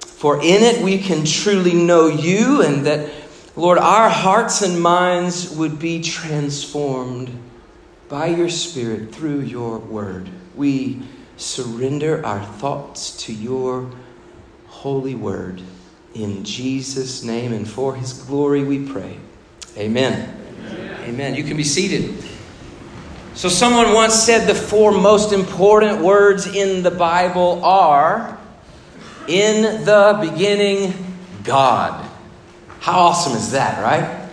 For 0.00 0.36
in 0.42 0.62
it 0.62 0.82
we 0.82 0.98
can 0.98 1.24
truly 1.24 1.74
know 1.74 2.08
you, 2.08 2.62
and 2.62 2.84
that, 2.86 3.08
Lord, 3.54 3.78
our 3.78 4.08
hearts 4.08 4.62
and 4.62 4.82
minds 4.82 5.50
would 5.50 5.78
be 5.78 6.02
transformed 6.02 7.30
by 8.08 8.26
your 8.26 8.48
Spirit 8.48 9.14
through 9.14 9.40
your 9.40 9.78
word. 9.78 10.28
We 10.56 11.02
surrender 11.36 12.26
our 12.26 12.44
thoughts 12.44 13.16
to 13.26 13.32
your 13.32 13.92
holy 14.66 15.14
word. 15.14 15.62
In 16.14 16.42
Jesus' 16.42 17.22
name 17.22 17.52
and 17.52 17.70
for 17.70 17.94
his 17.94 18.12
glory 18.12 18.64
we 18.64 18.84
pray. 18.88 19.18
Amen. 19.78 20.34
Amen. 20.66 21.04
Amen. 21.04 21.34
You 21.36 21.44
can 21.44 21.56
be 21.56 21.62
seated. 21.62 22.12
So, 23.34 23.48
someone 23.48 23.94
once 23.94 24.14
said 24.14 24.48
the 24.48 24.54
four 24.54 24.90
most 24.90 25.32
important 25.32 26.02
words 26.02 26.48
in 26.48 26.82
the 26.82 26.90
Bible 26.90 27.64
are 27.64 28.36
in 29.28 29.84
the 29.84 30.18
beginning, 30.20 30.92
God. 31.44 32.04
How 32.80 32.98
awesome 32.98 33.34
is 33.34 33.52
that, 33.52 33.80
right? 33.80 34.28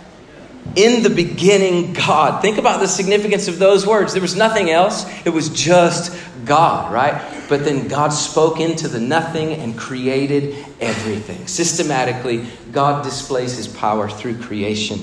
In 0.74 1.04
the 1.04 1.10
beginning, 1.10 1.92
God. 1.92 2.42
Think 2.42 2.58
about 2.58 2.80
the 2.80 2.88
significance 2.88 3.46
of 3.46 3.60
those 3.60 3.86
words. 3.86 4.14
There 4.14 4.22
was 4.22 4.34
nothing 4.34 4.70
else, 4.70 5.06
it 5.24 5.30
was 5.30 5.48
just 5.50 6.12
God, 6.44 6.92
right? 6.92 7.22
But 7.48 7.64
then 7.64 7.86
God 7.86 8.08
spoke 8.08 8.58
into 8.58 8.88
the 8.88 8.98
nothing 8.98 9.52
and 9.52 9.78
created 9.78 10.56
everything. 10.80 11.46
Systematically, 11.46 12.46
God 12.72 13.04
displays 13.04 13.56
his 13.56 13.68
power 13.68 14.08
through 14.08 14.42
creation. 14.42 14.98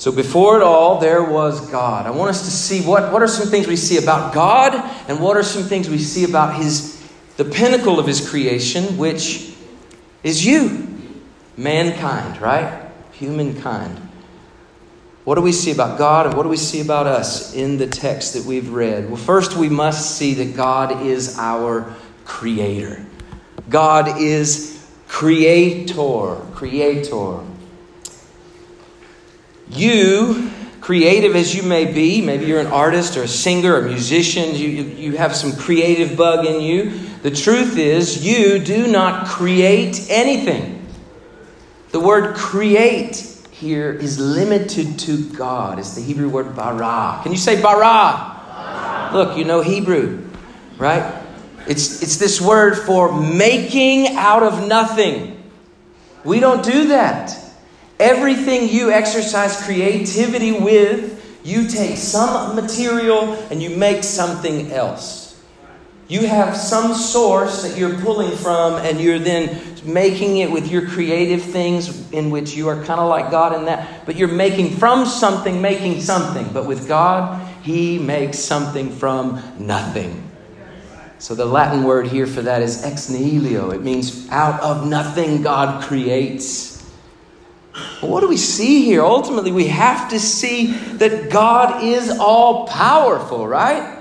So 0.00 0.10
before 0.10 0.56
it 0.56 0.62
all, 0.62 0.98
there 0.98 1.22
was 1.22 1.70
God. 1.70 2.06
I 2.06 2.10
want 2.10 2.30
us 2.30 2.46
to 2.46 2.50
see 2.50 2.80
what, 2.80 3.12
what 3.12 3.20
are 3.20 3.28
some 3.28 3.48
things 3.48 3.66
we 3.66 3.76
see 3.76 3.98
about 3.98 4.32
God 4.32 4.74
and 5.08 5.20
what 5.20 5.36
are 5.36 5.42
some 5.42 5.64
things 5.64 5.90
we 5.90 5.98
see 5.98 6.24
about 6.24 6.56
his 6.56 6.98
the 7.36 7.44
pinnacle 7.44 8.00
of 8.00 8.06
his 8.06 8.26
creation, 8.26 8.96
which 8.96 9.52
is 10.22 10.46
you. 10.46 10.88
Mankind, 11.58 12.40
right? 12.40 12.90
Humankind. 13.12 13.98
What 15.24 15.34
do 15.34 15.42
we 15.42 15.52
see 15.52 15.70
about 15.70 15.98
God 15.98 16.24
and 16.24 16.34
what 16.34 16.44
do 16.44 16.48
we 16.48 16.56
see 16.56 16.80
about 16.80 17.06
us 17.06 17.54
in 17.54 17.76
the 17.76 17.86
text 17.86 18.32
that 18.32 18.46
we've 18.46 18.70
read? 18.70 19.08
Well, 19.08 19.18
first 19.18 19.54
we 19.54 19.68
must 19.68 20.16
see 20.16 20.32
that 20.32 20.56
God 20.56 21.04
is 21.04 21.38
our 21.38 21.94
creator. 22.24 23.04
God 23.68 24.18
is 24.18 24.82
creator, 25.08 26.40
creator. 26.54 27.49
You, 29.72 30.50
creative 30.80 31.36
as 31.36 31.54
you 31.54 31.62
may 31.62 31.90
be, 31.90 32.20
maybe 32.20 32.46
you're 32.46 32.60
an 32.60 32.66
artist 32.66 33.16
or 33.16 33.22
a 33.22 33.28
singer 33.28 33.74
or 33.74 33.86
a 33.86 33.88
musician, 33.88 34.54
you, 34.54 34.68
you 34.68 35.16
have 35.16 35.36
some 35.36 35.54
creative 35.56 36.16
bug 36.16 36.46
in 36.46 36.60
you. 36.60 36.90
The 37.22 37.30
truth 37.30 37.76
is, 37.76 38.24
you 38.24 38.58
do 38.58 38.86
not 38.86 39.26
create 39.26 40.06
anything. 40.10 40.86
The 41.90 42.00
word 42.00 42.34
create 42.36 43.26
here 43.50 43.92
is 43.92 44.18
limited 44.18 44.98
to 45.00 45.28
God. 45.30 45.78
It's 45.78 45.94
the 45.94 46.00
Hebrew 46.00 46.28
word 46.28 46.56
bara. 46.56 47.20
Can 47.22 47.32
you 47.32 47.38
say 47.38 47.60
bara? 47.60 47.78
bara. 47.78 49.10
Look, 49.12 49.36
you 49.36 49.44
know 49.44 49.60
Hebrew, 49.60 50.26
right? 50.78 51.22
It's, 51.66 52.02
it's 52.02 52.16
this 52.16 52.40
word 52.40 52.76
for 52.78 53.20
making 53.20 54.16
out 54.16 54.42
of 54.42 54.66
nothing. 54.66 55.42
We 56.24 56.40
don't 56.40 56.64
do 56.64 56.88
that. 56.88 57.36
Everything 58.00 58.68
you 58.68 58.90
exercise 58.90 59.62
creativity 59.62 60.52
with, 60.52 61.38
you 61.44 61.68
take 61.68 61.98
some 61.98 62.56
material 62.56 63.34
and 63.50 63.62
you 63.62 63.76
make 63.76 64.02
something 64.02 64.72
else. 64.72 65.20
You 66.08 66.26
have 66.26 66.56
some 66.56 66.94
source 66.94 67.62
that 67.62 67.78
you're 67.78 67.96
pulling 68.00 68.36
from, 68.36 68.74
and 68.74 69.00
you're 69.00 69.20
then 69.20 69.60
making 69.84 70.38
it 70.38 70.50
with 70.50 70.68
your 70.68 70.88
creative 70.88 71.40
things, 71.40 72.10
in 72.10 72.30
which 72.30 72.54
you 72.54 72.68
are 72.68 72.82
kind 72.84 72.98
of 72.98 73.08
like 73.08 73.30
God 73.30 73.54
in 73.54 73.66
that. 73.66 74.06
But 74.06 74.16
you're 74.16 74.26
making 74.26 74.76
from 74.76 75.06
something, 75.06 75.62
making 75.62 76.00
something. 76.00 76.48
But 76.52 76.66
with 76.66 76.88
God, 76.88 77.46
He 77.62 77.98
makes 77.98 78.40
something 78.40 78.90
from 78.90 79.40
nothing. 79.58 80.28
So 81.20 81.34
the 81.34 81.44
Latin 81.44 81.84
word 81.84 82.08
here 82.08 82.26
for 82.26 82.42
that 82.42 82.62
is 82.62 82.82
ex 82.82 83.08
nihilo. 83.10 83.70
It 83.70 83.82
means 83.82 84.28
out 84.30 84.60
of 84.62 84.88
nothing, 84.88 85.42
God 85.42 85.84
creates. 85.84 86.69
What 88.00 88.20
do 88.20 88.28
we 88.28 88.36
see 88.36 88.84
here? 88.84 89.02
Ultimately, 89.02 89.52
we 89.52 89.68
have 89.68 90.10
to 90.10 90.18
see 90.18 90.72
that 90.94 91.30
God 91.30 91.84
is 91.84 92.10
all 92.10 92.66
powerful, 92.66 93.46
right? 93.46 93.98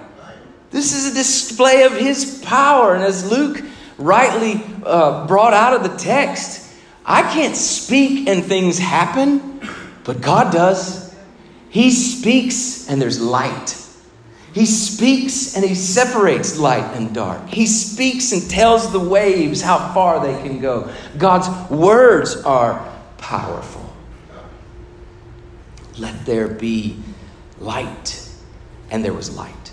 This 0.72 0.94
is 0.94 1.12
a 1.12 1.16
display 1.16 1.84
of 1.84 1.94
his 1.94 2.42
power. 2.46 2.96
And 2.96 3.04
as 3.04 3.30
Luke 3.30 3.62
rightly 3.98 4.64
uh, 4.84 5.28
brought 5.28 5.54
out 5.54 5.74
of 5.74 5.84
the 5.84 5.98
text, 5.98 6.74
I 7.06 7.22
can't 7.22 7.56
speak 7.56 8.28
and 8.28 8.44
things 8.44 8.78
happen, 8.78 9.62
but 10.04 10.22
God 10.22 10.54
does. 10.54 11.16
He 11.70 11.92
speaks 11.92 12.90
and 12.90 13.02
there's 13.02 13.22
light. 13.22 13.76
He 14.54 14.66
speaks 14.66 15.56
and 15.56 15.64
he 15.64 15.76
separates 15.76 16.58
light 16.58 16.96
and 16.96 17.14
dark. 17.14 17.48
He 17.50 17.68
speaks 17.68 18.32
and 18.32 18.50
tells 18.50 18.92
the 18.92 19.00
waves 19.00 19.62
how 19.62 19.94
far 19.94 20.20
they 20.20 20.42
can 20.42 20.60
go. 20.60 20.92
God's 21.18 21.48
words 21.70 22.36
are 22.38 22.89
powerful. 23.22 23.94
Let 25.98 26.26
there 26.26 26.48
be 26.48 26.98
light. 27.60 28.28
And 28.92 29.06
there 29.06 29.14
was 29.14 29.36
light. 29.36 29.72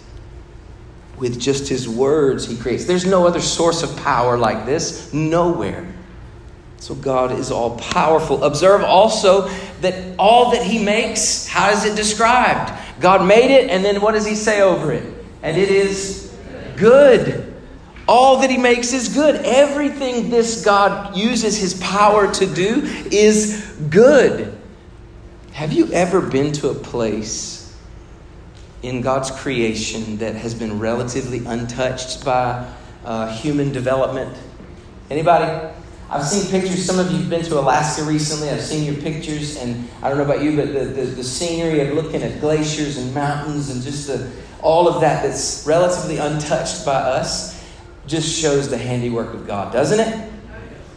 With 1.17 1.41
just 1.41 1.69
his 1.69 1.89
words, 1.89 2.47
he 2.47 2.57
creates. 2.57 2.85
There's 2.85 3.07
no 3.07 3.27
other 3.27 3.41
source 3.41 3.83
of 3.83 3.97
power 3.97 4.37
like 4.37 4.67
this, 4.67 5.13
nowhere. 5.15 5.87
So 6.79 6.95
God 6.95 7.33
is 7.33 7.51
all 7.51 7.79
powerful. 7.79 8.45
Observe 8.45 8.83
also 8.83 9.49
that 9.81 10.15
all 10.19 10.51
that 10.51 10.63
he 10.63 10.85
makes, 10.85 11.47
how 11.47 11.71
is 11.71 11.85
it 11.85 11.97
described? 11.97 12.73
God 13.01 13.27
made 13.27 13.51
it, 13.51 13.71
and 13.71 13.85
then 13.85 14.03
what 14.03 14.13
does 14.13 14.27
he 14.27 14.35
say 14.35 14.61
over 14.61 14.93
it? 14.93 15.03
And 15.43 15.57
it 15.57 15.71
is 15.71 16.37
good. 16.77 17.46
All 18.09 18.41
that 18.41 18.51
he 18.51 18.57
makes 18.57 18.93
is 18.93 19.09
good. 19.09 19.45
Everything 19.45 20.31
this 20.31 20.65
God 20.65 21.17
uses 21.17 21.57
his 21.59 21.75
power 21.81 22.33
to 22.35 22.47
do 22.47 22.83
is 23.11 23.77
good. 23.91 24.57
Have 25.53 25.73
you 25.73 25.91
ever 25.93 26.21
been 26.21 26.53
to 26.53 26.69
a 26.69 26.75
place 26.75 27.77
in 28.83 29.01
God's 29.01 29.31
creation 29.33 30.19
that 30.19 30.37
has 30.37 30.55
been 30.55 30.79
relatively 30.79 31.45
untouched 31.45 32.25
by 32.25 32.71
uh, 33.05 33.35
human 33.35 33.73
development? 33.73 34.37
Anybody? 35.11 35.75
I've 36.09 36.25
seen 36.25 36.49
pictures. 36.49 36.85
Some 36.85 37.01
of 37.01 37.11
you 37.11 37.19
have 37.19 37.31
been 37.31 37.43
to 37.43 37.59
Alaska 37.59 38.05
recently. 38.05 38.51
I've 38.51 38.63
seen 38.63 38.85
your 38.85 39.03
pictures, 39.03 39.57
and 39.57 39.89
I 40.01 40.09
don't 40.09 40.19
know 40.19 40.25
about 40.25 40.43
you, 40.43 40.55
but 40.55 40.73
the, 40.73 40.85
the, 40.85 41.03
the 41.07 41.25
scenery 41.25 41.81
of 41.81 41.95
looking 41.95 42.23
at 42.23 42.41
glaciers 42.41 42.99
and 42.99 43.13
mountains 43.13 43.71
and 43.71 43.83
just 43.83 44.07
the, 44.07 44.31
all 44.63 44.87
of 44.87 45.01
that 45.01 45.25
that's 45.25 45.67
relatively 45.67 46.19
untouched 46.19 46.87
by 46.87 46.95
us 46.95 47.56
just 48.07 48.29
shows 48.39 48.69
the 48.69 48.79
handiwork 48.79 49.35
of 49.35 49.47
God, 49.47 49.73
doesn't 49.73 50.01
it? 50.01 50.33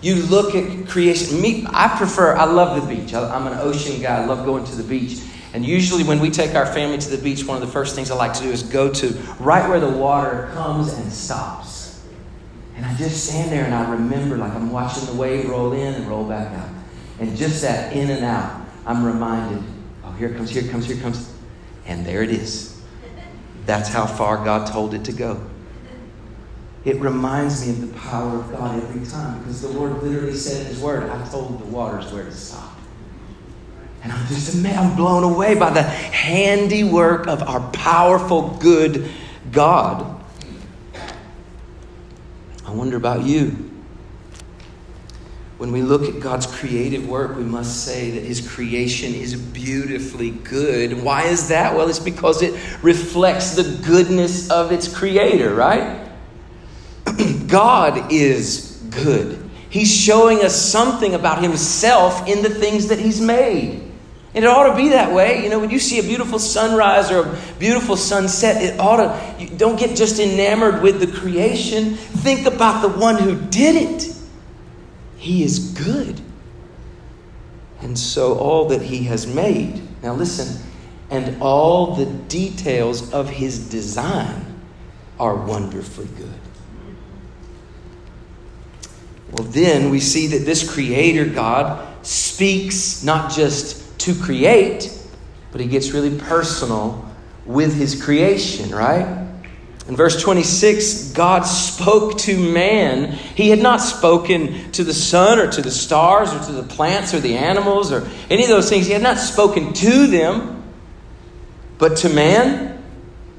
You 0.02 0.16
look 0.16 0.56
at 0.56 0.88
creation. 0.88 1.42
Me, 1.42 1.66
I 1.70 1.90
prefer, 1.98 2.36
I 2.36 2.46
love 2.46 2.82
the 2.82 2.96
beach. 2.96 3.14
I, 3.14 3.36
I'm 3.36 3.48
an 3.48 3.58
ocean 3.60 4.02
guy. 4.02 4.22
I 4.22 4.26
love 4.26 4.46
going 4.46 4.64
to 4.66 4.76
the 4.76 4.84
beach. 4.84 5.20
And 5.54 5.66
usually, 5.66 6.04
when 6.04 6.20
we 6.20 6.30
take 6.30 6.56
our 6.56 6.66
family 6.66 7.00
to 7.00 7.10
the 7.10 7.18
beach, 7.18 7.46
one 7.46 7.62
of 7.62 7.66
the 7.66 7.72
first 7.72 7.96
things 7.96 8.12
I 8.12 8.16
like 8.16 8.34
to 8.34 8.44
do 8.44 8.50
is 8.50 8.64
go 8.64 8.94
to 8.94 9.08
right 9.40 9.68
where 9.68 9.80
the 9.80 9.90
water 9.90 10.50
comes 10.54 10.94
and 10.94 11.12
stops. 11.12 12.06
And 12.76 12.86
I 12.86 12.96
just 12.96 13.26
stand 13.26 13.52
there 13.52 13.66
and 13.66 13.74
I 13.74 13.92
remember, 13.92 14.38
like 14.38 14.54
I'm 14.54 14.72
watching 14.72 15.06
the 15.08 15.14
wave 15.14 15.50
roll 15.50 15.74
in 15.74 15.96
and 15.96 16.08
roll 16.08 16.24
back 16.24 16.54
out. 16.58 16.70
And 17.20 17.36
just 17.36 17.62
that 17.64 17.94
in 17.94 18.10
and 18.10 18.24
out, 18.24 18.62
I'm 18.86 19.04
reminded, 19.04 19.62
oh, 20.06 20.12
here 20.14 20.34
comes, 20.34 20.50
here 20.50 20.72
comes, 20.72 20.86
here 20.86 21.02
comes. 21.02 21.34
And 21.86 22.06
there 22.06 22.24
it 22.24 22.30
is. 22.30 22.82
That's 23.66 23.90
how 23.90 24.06
far 24.06 24.46
God 24.46 24.68
told 24.68 24.94
it 24.94 25.04
to 25.06 25.12
go. 25.12 25.49
It 26.86 26.96
reminds 27.00 27.66
me 27.66 27.74
of 27.74 27.82
the 27.82 28.00
power 28.00 28.40
of 28.40 28.52
God 28.52 28.82
every 28.82 29.06
time 29.06 29.40
because 29.40 29.62
the 29.62 29.68
Lord 29.68 30.02
literally 30.02 30.34
said 30.34 30.62
in 30.62 30.68
His 30.68 30.80
Word, 30.80 31.10
I 31.10 31.28
told 31.28 31.60
the 31.60 31.66
waters 31.66 32.12
where 32.12 32.24
to 32.24 32.32
stop. 32.32 32.78
And 34.02 34.14
I'm 34.14 34.28
just 34.28 34.66
I'm 34.66 34.96
blown 34.96 35.24
away 35.24 35.56
by 35.56 35.72
the 35.72 35.84
handiwork 35.84 37.28
of 37.28 37.44
our 37.44 37.60
powerful, 37.72 38.58
good 38.60 39.10
God. 39.52 40.24
I 42.66 42.72
wonder 42.72 42.96
about 42.96 43.26
you. 43.26 43.66
When 45.58 45.74
we 45.74 45.82
look 45.82 46.04
at 46.04 46.22
God's 46.22 46.46
creative 46.46 47.10
work, 47.10 47.36
we 47.36 47.44
must 47.44 47.84
say 47.84 48.12
that 48.12 48.24
His 48.24 48.48
creation 48.48 49.14
is 49.14 49.36
beautifully 49.36 50.30
good. 50.32 51.04
Why 51.04 51.24
is 51.24 51.50
that? 51.50 51.76
Well, 51.76 51.90
it's 51.90 52.00
because 52.00 52.42
it 52.42 52.54
reflects 52.82 53.56
the 53.56 53.64
goodness 53.86 54.50
of 54.50 54.72
its 54.72 54.88
creator, 54.88 55.54
right? 55.54 55.99
God 57.50 58.12
is 58.12 58.82
good. 58.90 59.50
He's 59.70 59.94
showing 59.94 60.40
us 60.40 60.56
something 60.56 61.14
about 61.14 61.42
Himself 61.42 62.28
in 62.28 62.42
the 62.42 62.50
things 62.50 62.88
that 62.88 63.00
He's 63.00 63.22
made. 63.22 63.90
And 64.34 64.46
it 64.46 64.48
ought 64.48 64.70
to 64.70 64.76
be 64.76 64.90
that 64.90 65.12
way. 65.12 65.44
You 65.44 65.50
know, 65.50 65.60
when 65.60 65.72
you 65.72 65.80
see 65.80 66.00
a 66.00 66.04
beautiful 66.04 66.38
sunrise 66.38 67.12
or 67.12 67.26
a 67.26 67.40
beautiful 67.58 67.98
sunset, 67.98 68.62
it 68.62 68.80
ought 68.80 68.98
to, 68.98 69.44
you 69.44 69.50
don't 69.58 69.78
get 69.78 69.98
just 69.98 70.20
enamored 70.20 70.82
with 70.82 71.00
the 71.00 71.20
creation. 71.20 71.96
Think 71.96 72.46
about 72.46 72.82
the 72.82 72.90
one 72.90 73.18
who 73.18 73.36
did 73.36 73.76
it. 73.76 74.16
He 75.18 75.44
is 75.44 75.74
good. 75.74 76.22
And 77.82 77.98
so 77.98 78.38
all 78.38 78.68
that 78.70 78.82
he 78.82 79.06
has 79.06 79.26
made, 79.26 79.82
now 80.04 80.14
listen, 80.14 80.64
and 81.10 81.42
all 81.42 81.96
the 81.96 82.06
details 82.06 83.12
of 83.14 83.30
his 83.30 83.70
design 83.70 84.46
are 85.20 85.36
wonderfully 85.36 86.08
good. 86.18 86.40
Well, 89.32 89.48
then 89.48 89.90
we 89.90 90.00
see 90.00 90.28
that 90.28 90.46
this 90.46 90.70
creator 90.70 91.26
God 91.26 91.88
speaks 92.06 93.04
not 93.04 93.32
just 93.32 94.00
to 94.00 94.16
create, 94.16 94.92
but 95.52 95.62
he 95.62 95.68
gets 95.68 95.92
really 95.92 96.18
personal 96.18 97.06
with 97.46 97.76
his 97.76 98.02
creation, 98.02 98.72
right? 98.72 99.28
In 99.88 99.96
verse 99.96 100.22
26, 100.22 101.12
God 101.14 101.42
spoke 101.42 102.18
to 102.20 102.38
man. 102.38 103.12
He 103.12 103.50
had 103.50 103.60
not 103.60 103.78
spoken 103.78 104.72
to 104.74 104.84
the 104.84 104.94
sun 104.94 105.40
or 105.40 105.52
to 105.52 105.62
the 105.64 105.72
stars 105.72 106.32
or 106.32 106.40
to 106.46 106.52
the 106.52 106.64
plants 106.64 107.14
or 107.14 107.20
the 107.20 107.36
animals 107.36 107.92
or 107.92 108.08
any 108.30 108.44
of 108.44 108.50
those 108.50 108.70
things. 108.70 108.86
He 108.86 108.94
had 108.94 109.02
not 109.02 109.18
spoken 109.18 109.74
to 109.74 110.08
them. 110.08 110.64
But 111.80 111.98
to 111.98 112.10
man, 112.10 112.84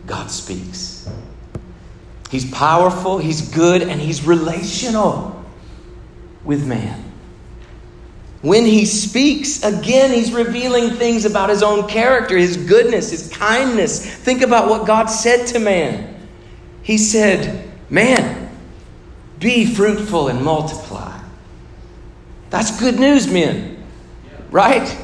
God 0.06 0.30
speaks. 0.30 1.08
He's 2.30 2.50
powerful, 2.50 3.18
he's 3.18 3.48
good, 3.50 3.82
and 3.82 4.00
he's 4.00 4.26
relational 4.26 5.39
with 6.44 6.66
man. 6.66 7.04
When 8.42 8.64
he 8.64 8.86
speaks, 8.86 9.62
again, 9.62 10.12
he's 10.12 10.32
revealing 10.32 10.90
things 10.92 11.26
about 11.26 11.50
his 11.50 11.62
own 11.62 11.86
character, 11.88 12.38
his 12.38 12.56
goodness, 12.56 13.10
his 13.10 13.28
kindness. 13.28 14.04
Think 14.04 14.40
about 14.40 14.68
what 14.68 14.86
God 14.86 15.06
said 15.06 15.46
to 15.48 15.58
man. 15.58 16.16
He 16.82 16.96
said, 16.96 17.70
Man, 17.90 18.50
be 19.38 19.66
fruitful 19.66 20.28
and 20.28 20.42
multiply. 20.42 21.20
That's 22.48 22.80
good 22.80 22.98
news, 22.98 23.26
men. 23.30 23.82
Right? 24.50 24.96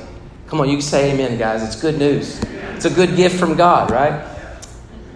Come 0.47 0.61
on, 0.61 0.69
you 0.69 0.77
can 0.77 0.83
say 0.83 1.13
amen, 1.13 1.39
guys. 1.39 1.63
It's 1.63 1.81
good 1.81 1.99
news. 1.99 2.41
It's 2.75 2.85
a 2.85 2.91
good 2.91 3.17
gift 3.17 3.39
from 3.39 3.55
God, 3.55 3.91
right? 3.91 4.27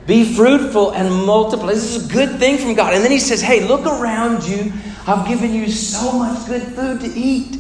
Be 0.07 0.35
fruitful 0.35 0.93
and 0.93 1.13
multiply. 1.25 1.73
This 1.73 1.97
is 1.97 2.11
a 2.11 2.13
good 2.13 2.39
thing 2.39 2.59
from 2.59 2.75
God. 2.75 2.95
And 2.95 3.05
then 3.05 3.11
he 3.11 3.19
says, 3.19 3.41
Hey, 3.41 3.67
look 3.67 3.87
around 3.87 4.45
you. 4.45 4.73
I've 5.11 5.27
given 5.27 5.53
you 5.53 5.69
so 5.69 6.13
much 6.13 6.47
good 6.47 6.63
food 6.63 7.01
to 7.01 7.09
eat. 7.09 7.57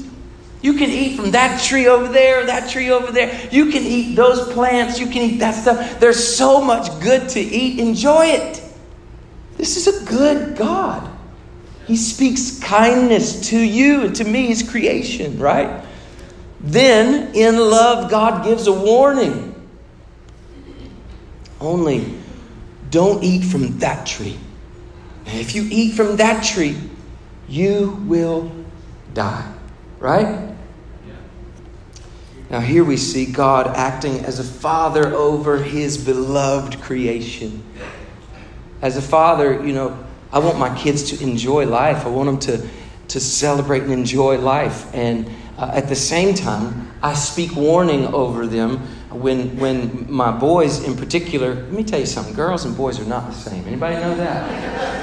You 0.62 0.74
can 0.74 0.88
eat 0.88 1.16
from 1.16 1.32
that 1.32 1.60
tree 1.60 1.88
over 1.88 2.06
there, 2.06 2.46
that 2.46 2.70
tree 2.70 2.92
over 2.92 3.10
there. 3.10 3.48
You 3.50 3.72
can 3.72 3.82
eat 3.82 4.14
those 4.14 4.52
plants. 4.52 5.00
You 5.00 5.06
can 5.06 5.22
eat 5.22 5.38
that 5.38 5.56
stuff. 5.56 5.98
There's 5.98 6.22
so 6.36 6.60
much 6.60 7.00
good 7.00 7.28
to 7.30 7.40
eat. 7.40 7.80
Enjoy 7.80 8.26
it. 8.26 8.62
This 9.56 9.76
is 9.76 9.88
a 9.88 10.04
good 10.04 10.56
God. 10.56 11.10
He 11.88 11.96
speaks 11.96 12.60
kindness 12.60 13.48
to 13.48 13.58
you 13.58 14.02
and 14.02 14.14
to 14.14 14.24
me, 14.24 14.46
His 14.46 14.62
creation, 14.62 15.36
right? 15.36 15.84
Then, 16.60 17.34
in 17.34 17.56
love, 17.56 18.12
God 18.12 18.44
gives 18.44 18.68
a 18.68 18.72
warning. 18.72 19.56
Only 21.60 22.14
don't 22.90 23.24
eat 23.24 23.42
from 23.42 23.80
that 23.80 24.06
tree. 24.06 24.38
If 25.26 25.56
you 25.56 25.66
eat 25.68 25.94
from 25.94 26.16
that 26.18 26.44
tree, 26.44 26.76
you 27.50 28.02
will 28.06 28.50
die. 29.12 29.52
Right? 29.98 30.50
Now, 32.48 32.58
here 32.58 32.82
we 32.82 32.96
see 32.96 33.26
God 33.26 33.68
acting 33.76 34.24
as 34.24 34.40
a 34.40 34.44
father 34.44 35.14
over 35.14 35.62
his 35.62 36.02
beloved 36.04 36.80
creation. 36.80 37.62
As 38.82 38.96
a 38.96 39.02
father, 39.02 39.64
you 39.64 39.72
know, 39.72 40.04
I 40.32 40.40
want 40.40 40.58
my 40.58 40.76
kids 40.76 41.10
to 41.10 41.22
enjoy 41.22 41.66
life. 41.66 42.06
I 42.06 42.08
want 42.08 42.26
them 42.26 42.38
to, 42.58 42.68
to 43.08 43.20
celebrate 43.20 43.82
and 43.82 43.92
enjoy 43.92 44.38
life. 44.38 44.92
And 44.94 45.30
uh, 45.58 45.70
at 45.74 45.88
the 45.88 45.94
same 45.94 46.34
time, 46.34 46.90
I 47.02 47.14
speak 47.14 47.54
warning 47.54 48.06
over 48.06 48.46
them 48.46 48.78
when, 49.10 49.56
when 49.58 50.10
my 50.10 50.32
boys 50.32 50.82
in 50.82 50.96
particular, 50.96 51.54
let 51.54 51.72
me 51.72 51.84
tell 51.84 52.00
you 52.00 52.06
something, 52.06 52.34
girls 52.34 52.64
and 52.64 52.76
boys 52.76 52.98
are 52.98 53.04
not 53.04 53.28
the 53.28 53.36
same. 53.36 53.64
Anybody 53.66 53.96
know 53.96 54.16
that? 54.16 54.99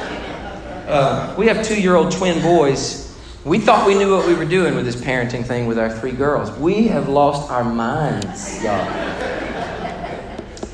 Uh, 0.88 1.36
we 1.38 1.48
have 1.48 1.66
two 1.66 1.80
year 1.80 1.96
old 1.96 2.12
twin 2.12 2.42
boys 2.42 3.08
we 3.48 3.60
thought 3.60 3.88
we 3.88 3.96
knew 3.96 4.14
what 4.14 4.28
we 4.28 4.34
were 4.34 4.44
doing 4.44 4.76
with 4.76 4.84
this 4.84 4.98
parenting 4.98 5.46
thing 5.46 5.68
with 5.68 5.80
our 5.80 5.90
three 5.90 6.12
girls. 6.12 6.52
We 6.60 6.88
have 6.90 7.08
lost 7.08 7.50
our 7.50 7.64
minds, 7.64 8.62
y'all. 8.62 8.82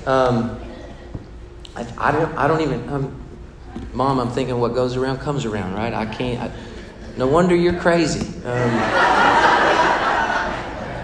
Um, 0.08 0.60
I, 1.76 1.86
I, 1.99 2.12
don't, 2.12 2.36
I 2.36 2.47
don't 2.47 2.62
even, 2.62 2.89
um, 2.89 3.23
Mom, 3.93 4.19
I'm 4.19 4.32
thinking 4.32 4.60
what 4.60 4.73
goes 4.73 4.95
around 4.95 5.19
comes 5.19 5.45
around, 5.45 5.76
right? 5.76 5.93
I 5.93 6.08
can't, 6.08 6.41
I, 6.41 6.52
no 7.15 7.28
wonder 7.28 7.56
you're 7.56 7.80
crazy. 7.80 8.26
Um, 8.43 8.71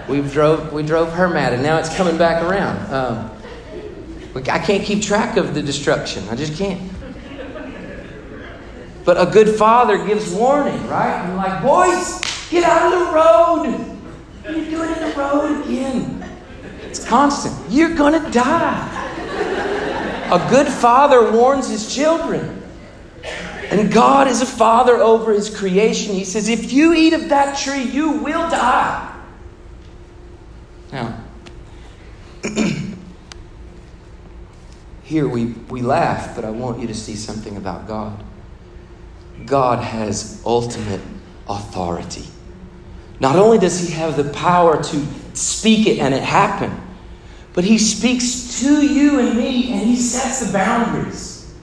we 0.08 0.28
drove, 0.28 0.74
we 0.74 0.82
drove 0.82 1.14
her 1.14 1.30
mad, 1.30 1.54
and 1.54 1.62
now 1.62 1.78
it's 1.78 1.96
coming 1.96 2.18
back 2.18 2.42
around. 2.44 2.92
Um, 2.92 3.32
I 4.36 4.58
can't 4.58 4.84
keep 4.84 5.04
track 5.04 5.38
of 5.38 5.54
the 5.54 5.62
destruction. 5.62 6.28
I 6.30 6.36
just 6.36 6.58
can't. 6.58 6.82
But 9.10 9.28
a 9.28 9.32
good 9.32 9.58
father 9.58 10.06
gives 10.06 10.32
warning, 10.32 10.86
right? 10.88 11.12
I'm 11.12 11.36
like, 11.36 11.64
boys, 11.64 12.22
get 12.52 12.64
out 12.64 12.94
of 12.94 13.00
the 13.00 13.06
road. 13.12 13.74
What 14.44 14.54
are 14.54 14.56
you 14.56 14.70
doing 14.70 14.92
in 14.94 15.00
the 15.00 15.16
road 15.18 15.66
again? 15.66 16.24
It's 16.84 17.04
constant. 17.04 17.56
You're 17.72 17.96
going 17.96 18.24
to 18.24 18.30
die. 18.30 18.88
A 20.32 20.48
good 20.52 20.68
father 20.68 21.32
warns 21.32 21.70
his 21.70 21.92
children. 21.92 22.62
And 23.72 23.92
God 23.92 24.28
is 24.28 24.44
a 24.44 24.46
father 24.46 24.98
over 24.98 25.34
his 25.34 25.50
creation. 25.58 26.14
He 26.14 26.24
says, 26.24 26.48
if 26.48 26.72
you 26.72 26.94
eat 26.94 27.14
of 27.14 27.30
that 27.30 27.58
tree, 27.58 27.82
you 27.82 28.12
will 28.12 28.48
die. 28.52 29.12
Now, 30.92 31.24
here 35.02 35.28
we, 35.28 35.46
we 35.46 35.82
laugh, 35.82 36.36
but 36.36 36.46
I 36.46 36.52
want 36.52 36.80
you 36.80 36.86
to 36.86 36.94
see 36.94 37.16
something 37.16 37.58
about 37.58 37.88
God. 37.88 38.24
God 39.46 39.84
has 39.84 40.42
ultimate 40.46 41.02
authority. 41.48 42.26
Not 43.20 43.36
only 43.36 43.58
does 43.58 43.86
he 43.86 43.94
have 43.94 44.16
the 44.16 44.32
power 44.32 44.82
to 44.82 45.06
speak 45.34 45.88
it 45.88 46.00
and 46.00 46.14
it 46.14 46.24
happen, 46.24 46.72
but 47.54 47.64
He 47.64 47.78
speaks 47.78 48.62
to 48.62 48.86
you 48.86 49.20
and 49.20 49.38
me 49.38 49.74
and 49.74 49.82
He 49.82 49.96
sets 49.96 50.46
the 50.46 50.54
boundaries. 50.54 51.54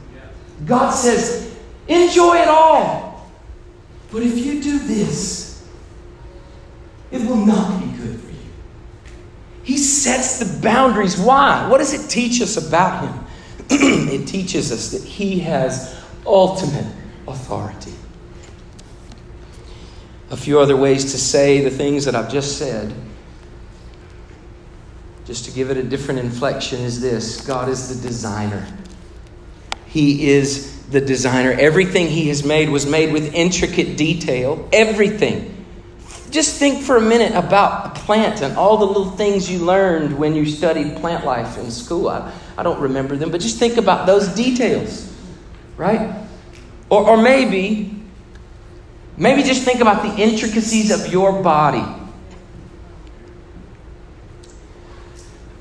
God 0.64 0.90
says, 0.90 1.56
enjoy 1.88 2.36
it 2.36 2.48
all. 2.48 3.30
But 4.10 4.22
if 4.22 4.44
you 4.44 4.62
do 4.62 4.78
this, 4.78 5.66
it 7.10 7.22
will 7.22 7.44
not 7.44 7.80
be 7.80 7.86
good 7.96 8.20
for 8.20 8.30
you. 8.30 8.36
He 9.62 9.78
sets 9.78 10.38
the 10.38 10.60
boundaries. 10.60 11.18
Why? 11.18 11.68
What 11.68 11.78
does 11.78 11.92
it 11.92 12.10
teach 12.10 12.40
us 12.40 12.56
about 12.56 13.08
Him? 13.08 13.26
it 13.70 14.26
teaches 14.26 14.72
us 14.72 14.90
that 14.90 15.02
He 15.02 15.40
has 15.40 16.02
ultimate 16.24 16.86
authority. 17.28 17.94
A 20.30 20.36
few 20.36 20.58
other 20.58 20.76
ways 20.76 21.12
to 21.12 21.18
say 21.18 21.62
the 21.62 21.70
things 21.70 22.04
that 22.04 22.14
I've 22.14 22.30
just 22.30 22.58
said, 22.58 22.92
just 25.24 25.44
to 25.44 25.50
give 25.50 25.70
it 25.70 25.76
a 25.76 25.82
different 25.82 26.20
inflection, 26.20 26.80
is 26.80 27.00
this 27.00 27.40
God 27.46 27.68
is 27.68 27.88
the 27.88 28.08
designer. 28.08 28.66
He 29.86 30.30
is 30.30 30.76
the 30.88 31.00
designer. 31.00 31.52
Everything 31.52 32.08
He 32.08 32.28
has 32.28 32.44
made 32.44 32.68
was 32.68 32.86
made 32.86 33.12
with 33.12 33.34
intricate 33.34 33.96
detail. 33.96 34.68
Everything. 34.72 35.52
Just 36.30 36.56
think 36.56 36.82
for 36.82 36.96
a 36.96 37.00
minute 37.00 37.34
about 37.34 37.86
a 37.86 38.00
plant 38.00 38.42
and 38.42 38.56
all 38.56 38.76
the 38.78 38.84
little 38.84 39.10
things 39.12 39.50
you 39.50 39.60
learned 39.60 40.18
when 40.18 40.34
you 40.34 40.44
studied 40.44 40.96
plant 40.96 41.24
life 41.24 41.56
in 41.56 41.70
school. 41.70 42.08
I, 42.08 42.32
I 42.58 42.62
don't 42.62 42.80
remember 42.80 43.16
them, 43.16 43.30
but 43.30 43.40
just 43.40 43.58
think 43.58 43.76
about 43.76 44.06
those 44.06 44.28
details, 44.28 45.12
right? 45.76 46.25
Or, 46.88 47.10
or 47.10 47.16
maybe, 47.16 48.02
maybe 49.16 49.42
just 49.42 49.62
think 49.62 49.80
about 49.80 50.02
the 50.02 50.22
intricacies 50.22 50.90
of 50.90 51.12
your 51.12 51.42
body. 51.42 51.84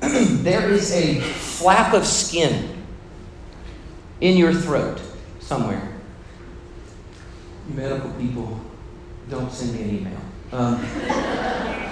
there 0.00 0.70
is 0.70 0.92
a 0.92 1.20
flap 1.20 1.94
of 1.94 2.06
skin 2.06 2.84
in 4.20 4.36
your 4.36 4.52
throat 4.54 5.00
somewhere. 5.40 5.92
Medical 7.68 8.10
people, 8.12 8.60
don't 9.28 9.50
send 9.50 9.74
me 9.74 9.82
an 9.82 9.90
email. 9.98 10.20
Um, 10.52 10.80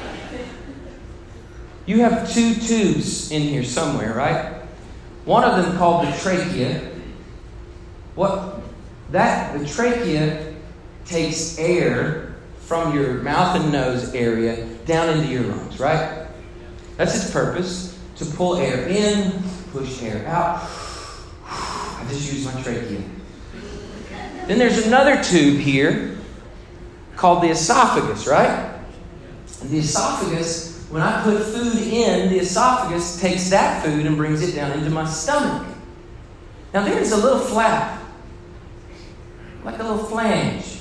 you 1.87 2.01
have 2.03 2.33
two 2.33 2.55
tubes 2.55 3.33
in 3.33 3.43
here 3.43 3.65
somewhere, 3.65 4.15
right? 4.15 4.63
One 5.25 5.43
of 5.43 5.65
them 5.65 5.77
called 5.77 6.07
the 6.07 6.13
trachea. 6.19 6.93
What 8.15 8.54
that 9.11 9.59
the 9.59 9.67
trachea 9.67 10.55
takes 11.05 11.59
air 11.59 12.35
from 12.61 12.95
your 12.95 13.15
mouth 13.23 13.61
and 13.61 13.71
nose 13.71 14.15
area 14.15 14.67
down 14.87 15.11
into 15.11 15.29
your 15.29 15.43
lungs, 15.43 15.79
right? 15.79 16.27
That's 16.97 17.15
its 17.15 17.31
purpose 17.31 17.99
to 18.17 18.25
pull 18.25 18.57
air 18.57 18.89
in, 18.89 19.43
push 19.73 20.03
air 20.03 20.27
out. 20.27 20.69
I 21.47 22.07
just 22.09 22.33
use 22.33 22.45
my 22.47 22.63
trachea. 22.63 23.03
Then 24.47 24.59
there's 24.59 24.87
another 24.87 25.23
tube 25.23 25.59
here 25.59 26.19
called 27.17 27.43
the 27.43 27.49
esophagus, 27.49 28.27
right? 28.27 28.75
And 29.61 29.71
the 29.71 29.79
esophagus, 29.79 30.87
when 30.91 31.03
I 31.03 31.23
put 31.23 31.43
food 31.43 31.77
in, 31.79 32.29
the 32.29 32.39
esophagus 32.39 33.21
takes 33.21 33.51
that 33.51 33.85
food 33.85 34.07
and 34.07 34.17
brings 34.17 34.43
it 34.43 34.55
down 34.55 34.73
into 34.73 34.91
my 34.91 35.07
stomach. 35.07 35.67
Now 36.73 36.85
there's 36.85 37.13
a 37.13 37.17
little 37.17 37.39
flap 37.39 38.03
like 39.65 39.79
a 39.79 39.83
little 39.83 40.05
flange. 40.05 40.81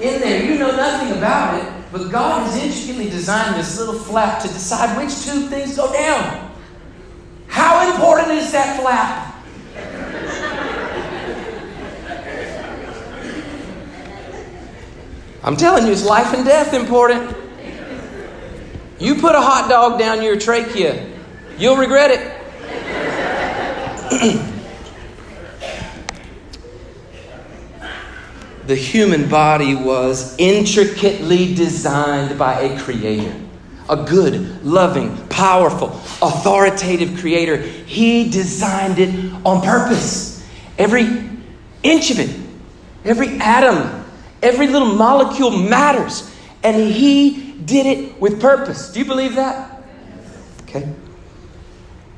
In 0.00 0.20
there, 0.20 0.44
you 0.44 0.58
know 0.58 0.74
nothing 0.76 1.16
about 1.16 1.60
it, 1.60 1.72
but 1.90 2.10
God 2.10 2.46
has 2.46 2.62
intricately 2.62 3.10
designed 3.10 3.56
this 3.56 3.78
little 3.78 3.98
flap 3.98 4.40
to 4.42 4.48
decide 4.48 4.96
which 4.96 5.24
two 5.24 5.48
things 5.48 5.76
go 5.76 5.92
down. 5.92 6.54
How 7.48 7.90
important 7.92 8.32
is 8.38 8.52
that 8.52 8.80
flap? 8.80 9.32
I'm 15.42 15.56
telling 15.56 15.86
you, 15.86 15.92
it's 15.92 16.04
life 16.04 16.34
and 16.34 16.44
death 16.44 16.74
important. 16.74 17.36
You 18.98 19.14
put 19.16 19.34
a 19.34 19.40
hot 19.40 19.68
dog 19.70 19.98
down 19.98 20.22
your 20.22 20.38
trachea, 20.38 21.06
you'll 21.56 21.76
regret 21.76 22.10
it. 22.10 22.32
the 28.66 28.74
human 28.74 29.28
body 29.28 29.74
was 29.74 30.36
intricately 30.38 31.54
designed 31.54 32.38
by 32.38 32.60
a 32.60 32.78
creator. 32.80 33.34
A 33.88 34.04
good, 34.04 34.64
loving, 34.64 35.16
powerful, 35.28 35.90
authoritative 36.20 37.18
creator. 37.20 37.56
He 37.56 38.28
designed 38.28 38.98
it 38.98 39.14
on 39.44 39.62
purpose. 39.62 40.44
Every 40.76 41.06
inch 41.84 42.10
of 42.10 42.18
it, 42.18 42.36
every 43.04 43.38
atom, 43.38 44.04
every 44.42 44.66
little 44.66 44.94
molecule 44.94 45.50
matters. 45.50 46.28
And 46.64 46.92
He 46.92 47.52
did 47.64 47.86
it 47.86 48.20
with 48.20 48.40
purpose. 48.40 48.92
Do 48.92 48.98
you 48.98 49.04
believe 49.04 49.36
that? 49.36 49.82
Okay. 50.62 50.92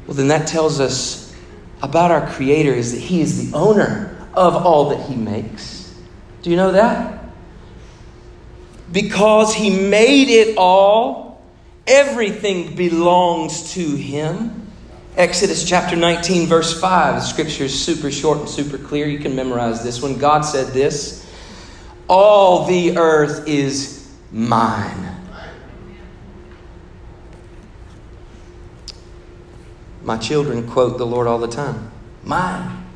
Well, 0.07 0.15
then 0.17 0.29
that 0.29 0.49
tells 0.49 0.81
us 0.81 1.37
about 1.83 2.11
our 2.11 2.27
Creator 2.29 2.73
is 2.73 2.93
that 2.93 3.01
He 3.01 3.21
is 3.21 3.51
the 3.51 3.55
owner 3.55 4.27
of 4.33 4.57
all 4.57 4.89
that 4.89 5.07
He 5.07 5.15
makes. 5.15 5.78
Do 6.49 6.53
you 6.53 6.57
know 6.57 6.73
that? 6.73 7.27
Because 8.91 9.53
he 9.53 9.69
made 9.69 10.31
it 10.31 10.57
all, 10.57 11.43
everything 11.87 12.75
belongs 12.75 13.75
to 13.75 13.83
him. 13.83 14.67
Exodus 15.15 15.69
chapter 15.69 15.95
19, 15.95 16.47
verse 16.47 16.81
5. 16.81 17.17
The 17.17 17.21
scripture 17.21 17.65
is 17.65 17.79
super 17.79 18.11
short 18.11 18.39
and 18.39 18.49
super 18.49 18.79
clear. 18.79 19.07
You 19.07 19.19
can 19.19 19.37
memorize 19.37 19.85
this 19.85 20.01
one. 20.01 20.17
God 20.17 20.41
said 20.41 20.69
this 20.69 21.31
All 22.09 22.65
the 22.65 22.97
earth 22.97 23.47
is 23.47 24.11
mine. 24.33 25.17
My 30.03 30.17
children 30.17 30.67
quote 30.67 30.97
the 30.97 31.05
Lord 31.05 31.27
all 31.27 31.39
the 31.39 31.47
time 31.47 31.91
Mine. 32.25 32.87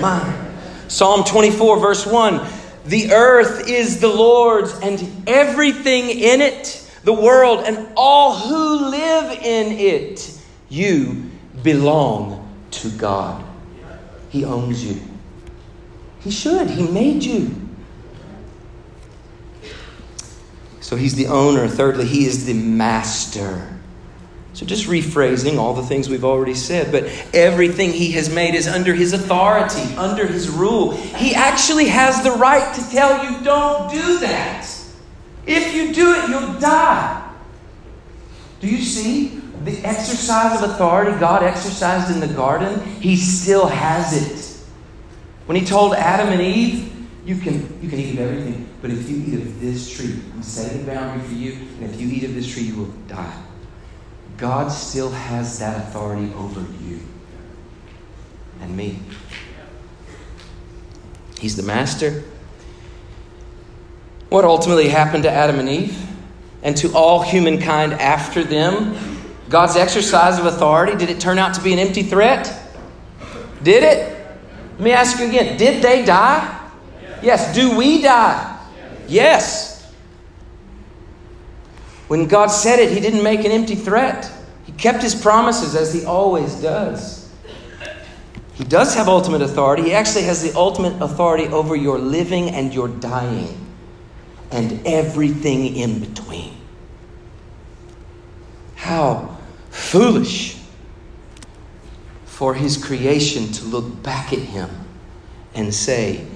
Mine. 0.00 0.47
Psalm 0.88 1.24
24, 1.24 1.78
verse 1.78 2.06
1 2.06 2.46
The 2.86 3.12
earth 3.12 3.68
is 3.68 4.00
the 4.00 4.08
Lord's 4.08 4.72
and 4.80 5.28
everything 5.28 6.10
in 6.10 6.40
it, 6.40 6.90
the 7.04 7.12
world 7.12 7.64
and 7.64 7.88
all 7.96 8.34
who 8.34 8.90
live 8.90 9.32
in 9.42 9.72
it. 9.72 10.38
You 10.68 11.30
belong 11.62 12.44
to 12.72 12.90
God. 12.90 13.44
He 14.30 14.44
owns 14.44 14.84
you. 14.84 15.00
He 16.20 16.30
should. 16.30 16.68
He 16.68 16.86
made 16.86 17.22
you. 17.22 17.54
So 20.80 20.96
he's 20.96 21.14
the 21.14 21.26
owner. 21.26 21.68
Thirdly, 21.68 22.06
he 22.06 22.24
is 22.24 22.46
the 22.46 22.54
master. 22.54 23.77
So, 24.58 24.66
just 24.66 24.88
rephrasing 24.88 25.56
all 25.56 25.72
the 25.72 25.84
things 25.84 26.08
we've 26.08 26.24
already 26.24 26.54
said, 26.56 26.90
but 26.90 27.04
everything 27.32 27.92
he 27.92 28.10
has 28.12 28.28
made 28.28 28.56
is 28.56 28.66
under 28.66 28.92
his 28.92 29.12
authority, 29.12 29.94
under 29.94 30.26
his 30.26 30.48
rule. 30.48 30.96
He 30.96 31.32
actually 31.32 31.86
has 31.86 32.24
the 32.24 32.32
right 32.32 32.74
to 32.74 32.90
tell 32.90 33.22
you, 33.22 33.44
don't 33.44 33.88
do 33.88 34.18
that. 34.18 34.68
If 35.46 35.76
you 35.76 35.94
do 35.94 36.12
it, 36.12 36.28
you'll 36.28 36.58
die. 36.58 37.32
Do 38.58 38.66
you 38.66 38.78
see 38.78 39.40
the 39.62 39.78
exercise 39.86 40.60
of 40.60 40.70
authority 40.70 41.16
God 41.20 41.44
exercised 41.44 42.10
in 42.12 42.18
the 42.18 42.34
garden? 42.34 42.84
He 43.00 43.14
still 43.14 43.68
has 43.68 44.12
it. 44.12 44.60
When 45.46 45.56
he 45.56 45.64
told 45.64 45.94
Adam 45.94 46.30
and 46.30 46.42
Eve, 46.42 47.06
you 47.24 47.36
can, 47.36 47.80
you 47.80 47.88
can 47.88 48.00
eat 48.00 48.14
of 48.14 48.22
everything, 48.22 48.68
but 48.82 48.90
if 48.90 49.08
you 49.08 49.18
eat 49.18 49.34
of 49.34 49.60
this 49.60 49.88
tree, 49.88 50.18
I'm 50.34 50.42
setting 50.42 50.82
a 50.82 50.84
boundary 50.84 51.24
for 51.28 51.34
you, 51.34 51.52
and 51.52 51.84
if 51.84 52.00
you 52.00 52.08
eat 52.08 52.24
of 52.24 52.34
this 52.34 52.52
tree, 52.52 52.64
you 52.64 52.74
will 52.74 52.92
die. 53.06 53.44
God 54.38 54.68
still 54.68 55.10
has 55.10 55.58
that 55.58 55.88
authority 55.88 56.32
over 56.34 56.60
you 56.82 57.00
and 58.60 58.76
me. 58.76 59.00
He's 61.40 61.56
the 61.56 61.64
master. 61.64 62.22
What 64.28 64.44
ultimately 64.44 64.88
happened 64.88 65.24
to 65.24 65.30
Adam 65.30 65.58
and 65.58 65.68
Eve 65.68 65.98
and 66.62 66.76
to 66.76 66.92
all 66.94 67.22
humankind 67.22 67.94
after 67.94 68.44
them? 68.44 69.18
God's 69.48 69.76
exercise 69.76 70.38
of 70.38 70.46
authority, 70.46 70.96
did 70.96 71.10
it 71.10 71.20
turn 71.20 71.38
out 71.38 71.54
to 71.54 71.62
be 71.62 71.72
an 71.72 71.78
empty 71.78 72.02
threat? 72.02 72.54
Did 73.62 73.82
it? 73.82 74.14
Let 74.72 74.80
me 74.80 74.92
ask 74.92 75.18
you 75.18 75.26
again 75.26 75.56
did 75.56 75.82
they 75.82 76.04
die? 76.04 76.70
Yes. 77.22 77.54
Do 77.54 77.76
we 77.76 78.02
die? 78.02 78.60
Yes. 79.08 79.77
When 82.08 82.26
God 82.26 82.48
said 82.48 82.78
it, 82.78 82.90
He 82.90 83.00
didn't 83.00 83.22
make 83.22 83.44
an 83.44 83.52
empty 83.52 83.74
threat. 83.74 84.30
He 84.64 84.72
kept 84.72 85.02
His 85.02 85.14
promises 85.14 85.74
as 85.74 85.94
He 85.94 86.04
always 86.04 86.54
does. 86.56 87.32
He 88.54 88.64
does 88.64 88.94
have 88.96 89.08
ultimate 89.08 89.40
authority. 89.40 89.84
He 89.84 89.94
actually 89.94 90.24
has 90.24 90.42
the 90.42 90.52
ultimate 90.58 91.00
authority 91.00 91.46
over 91.46 91.76
your 91.76 91.98
living 91.98 92.50
and 92.50 92.74
your 92.74 92.88
dying 92.88 93.66
and 94.50 94.84
everything 94.84 95.76
in 95.76 96.00
between. 96.00 96.56
How 98.74 99.36
foolish 99.70 100.56
for 102.24 102.54
his 102.54 102.82
creation 102.82 103.52
to 103.52 103.64
look 103.64 104.02
back 104.02 104.32
at 104.32 104.38
him 104.38 104.70
and 105.54 105.72
say, 105.72 106.26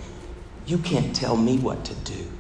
You 0.67 0.79
can't 0.79 1.15
tell 1.15 1.37
me 1.37 1.59
what 1.59 1.85
to 1.87 1.95
do. 1.95 2.32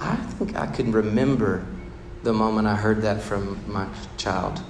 I 0.00 0.16
think 0.16 0.56
I 0.56 0.66
can 0.66 0.92
remember 0.92 1.64
the 2.22 2.32
moment 2.32 2.66
I 2.66 2.76
heard 2.76 3.02
that 3.02 3.22
from 3.22 3.58
my 3.70 3.86
child. 4.16 4.62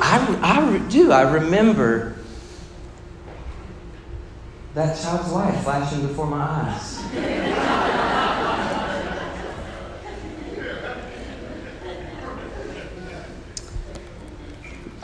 I, 0.00 0.38
I 0.42 0.78
do. 0.90 1.12
I 1.12 1.22
remember 1.32 2.16
that 4.74 5.00
child's 5.00 5.32
life 5.32 5.62
flashing 5.62 6.06
before 6.06 6.26
my 6.26 6.42
eyes. 6.42 7.00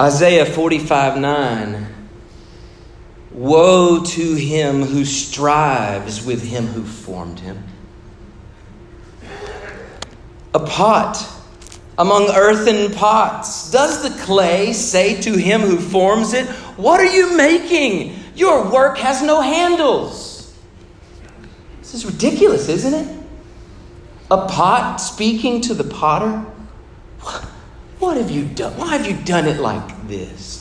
Isaiah 0.01 0.47
45 0.47 1.19
9. 1.19 2.00
Woe 3.33 4.03
to 4.05 4.35
him 4.35 4.83
who 4.83 5.05
strives 5.05 6.25
with 6.25 6.43
him 6.43 6.67
who 6.67 6.85
formed 6.85 7.41
him. 7.41 7.63
A 10.53 10.61
pot 10.61 11.25
among 11.97 12.31
earthen 12.31 12.93
pots. 12.93 13.71
Does 13.71 14.03
the 14.03 14.23
clay 14.25 14.73
say 14.73 15.21
to 15.21 15.37
him 15.37 15.61
who 15.61 15.79
forms 15.79 16.33
it, 16.33 16.47
What 16.77 16.99
are 16.99 17.05
you 17.05 17.37
making? 17.37 18.17
Your 18.35 18.69
work 18.71 18.99
has 18.99 19.23
no 19.23 19.41
handles. 19.41 20.57
This 21.81 21.95
is 21.95 22.07
ridiculous, 22.07 22.69
isn't 22.69 22.95
it? 22.95 23.17
A 24.31 24.49
pot 24.49 24.97
speaking 24.97 25.61
to 25.63 25.75
the 25.75 25.85
potter? 25.85 26.45
What 27.99 28.17
have 28.17 28.31
you 28.31 28.47
done? 28.47 28.79
Why 28.79 28.97
have 28.97 29.07
you 29.07 29.23
done 29.25 29.47
it 29.47 29.61
like 29.61 30.09
this? 30.09 30.60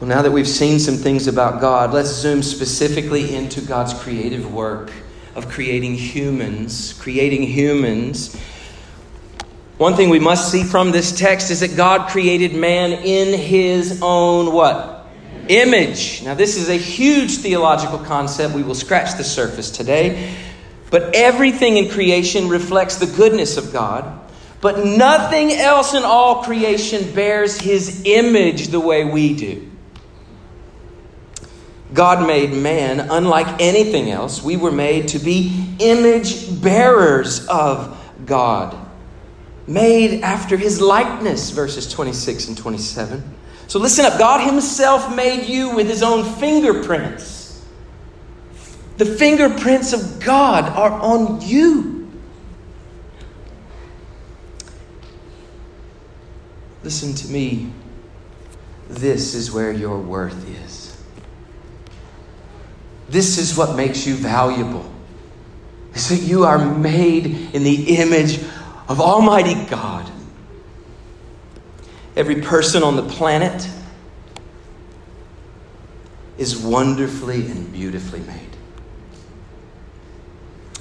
Well, 0.00 0.06
now 0.06 0.22
that 0.22 0.30
we've 0.30 0.46
seen 0.46 0.78
some 0.78 0.94
things 0.94 1.26
about 1.26 1.60
God, 1.60 1.92
let's 1.92 2.10
zoom 2.10 2.40
specifically 2.44 3.34
into 3.34 3.60
God's 3.60 3.92
creative 3.92 4.54
work 4.54 4.92
of 5.34 5.48
creating 5.48 5.94
humans, 5.94 6.92
creating 7.00 7.42
humans. 7.42 8.36
One 9.76 9.96
thing 9.96 10.08
we 10.08 10.20
must 10.20 10.52
see 10.52 10.62
from 10.62 10.92
this 10.92 11.10
text 11.18 11.50
is 11.50 11.60
that 11.60 11.76
God 11.76 12.10
created 12.10 12.54
man 12.54 12.92
in 12.92 13.36
his 13.36 13.98
own 14.00 14.52
what? 14.52 15.04
Image. 15.48 16.22
Now, 16.22 16.34
this 16.34 16.56
is 16.56 16.68
a 16.68 16.76
huge 16.76 17.38
theological 17.38 17.98
concept. 17.98 18.54
We 18.54 18.62
will 18.62 18.76
scratch 18.76 19.16
the 19.16 19.24
surface 19.24 19.68
today. 19.68 20.32
But 20.92 21.12
everything 21.16 21.76
in 21.76 21.90
creation 21.90 22.48
reflects 22.48 22.98
the 22.98 23.06
goodness 23.06 23.56
of 23.56 23.72
God. 23.72 24.20
But 24.60 24.84
nothing 24.84 25.50
else 25.50 25.94
in 25.94 26.04
all 26.04 26.44
creation 26.44 27.12
bears 27.16 27.60
his 27.60 28.04
image 28.04 28.68
the 28.68 28.78
way 28.78 29.04
we 29.04 29.34
do. 29.34 29.68
God 31.94 32.26
made 32.26 32.52
man 32.52 33.00
unlike 33.00 33.60
anything 33.60 34.10
else. 34.10 34.42
We 34.42 34.56
were 34.56 34.72
made 34.72 35.08
to 35.08 35.18
be 35.18 35.76
image 35.78 36.62
bearers 36.62 37.46
of 37.46 37.96
God, 38.26 38.76
made 39.66 40.22
after 40.22 40.56
his 40.56 40.80
likeness, 40.80 41.50
verses 41.50 41.90
26 41.90 42.48
and 42.48 42.58
27. 42.58 43.36
So 43.68 43.78
listen 43.78 44.04
up 44.04 44.18
God 44.18 44.46
himself 44.46 45.14
made 45.14 45.46
you 45.46 45.74
with 45.74 45.86
his 45.88 46.02
own 46.02 46.24
fingerprints. 46.36 47.64
The 48.96 49.04
fingerprints 49.04 49.92
of 49.92 50.20
God 50.20 50.64
are 50.64 50.90
on 50.90 51.40
you. 51.40 52.10
Listen 56.82 57.14
to 57.14 57.28
me. 57.28 57.72
This 58.88 59.34
is 59.34 59.52
where 59.52 59.72
your 59.72 59.98
worth 59.98 60.48
is. 60.64 60.77
This 63.08 63.38
is 63.38 63.56
what 63.56 63.76
makes 63.76 64.06
you 64.06 64.14
valuable. 64.14 64.90
Is 65.94 66.08
that 66.10 66.22
you 66.26 66.44
are 66.44 66.58
made 66.58 67.26
in 67.54 67.64
the 67.64 67.96
image 67.96 68.38
of 68.88 69.00
Almighty 69.00 69.54
God. 69.66 70.10
Every 72.16 72.40
person 72.40 72.82
on 72.82 72.96
the 72.96 73.02
planet 73.02 73.68
is 76.36 76.56
wonderfully 76.56 77.46
and 77.46 77.72
beautifully 77.72 78.20
made. 78.20 78.48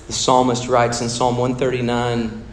The 0.08 0.14
psalmist 0.14 0.68
writes 0.68 1.02
in 1.02 1.10
Psalm 1.10 1.38
139 1.38 2.46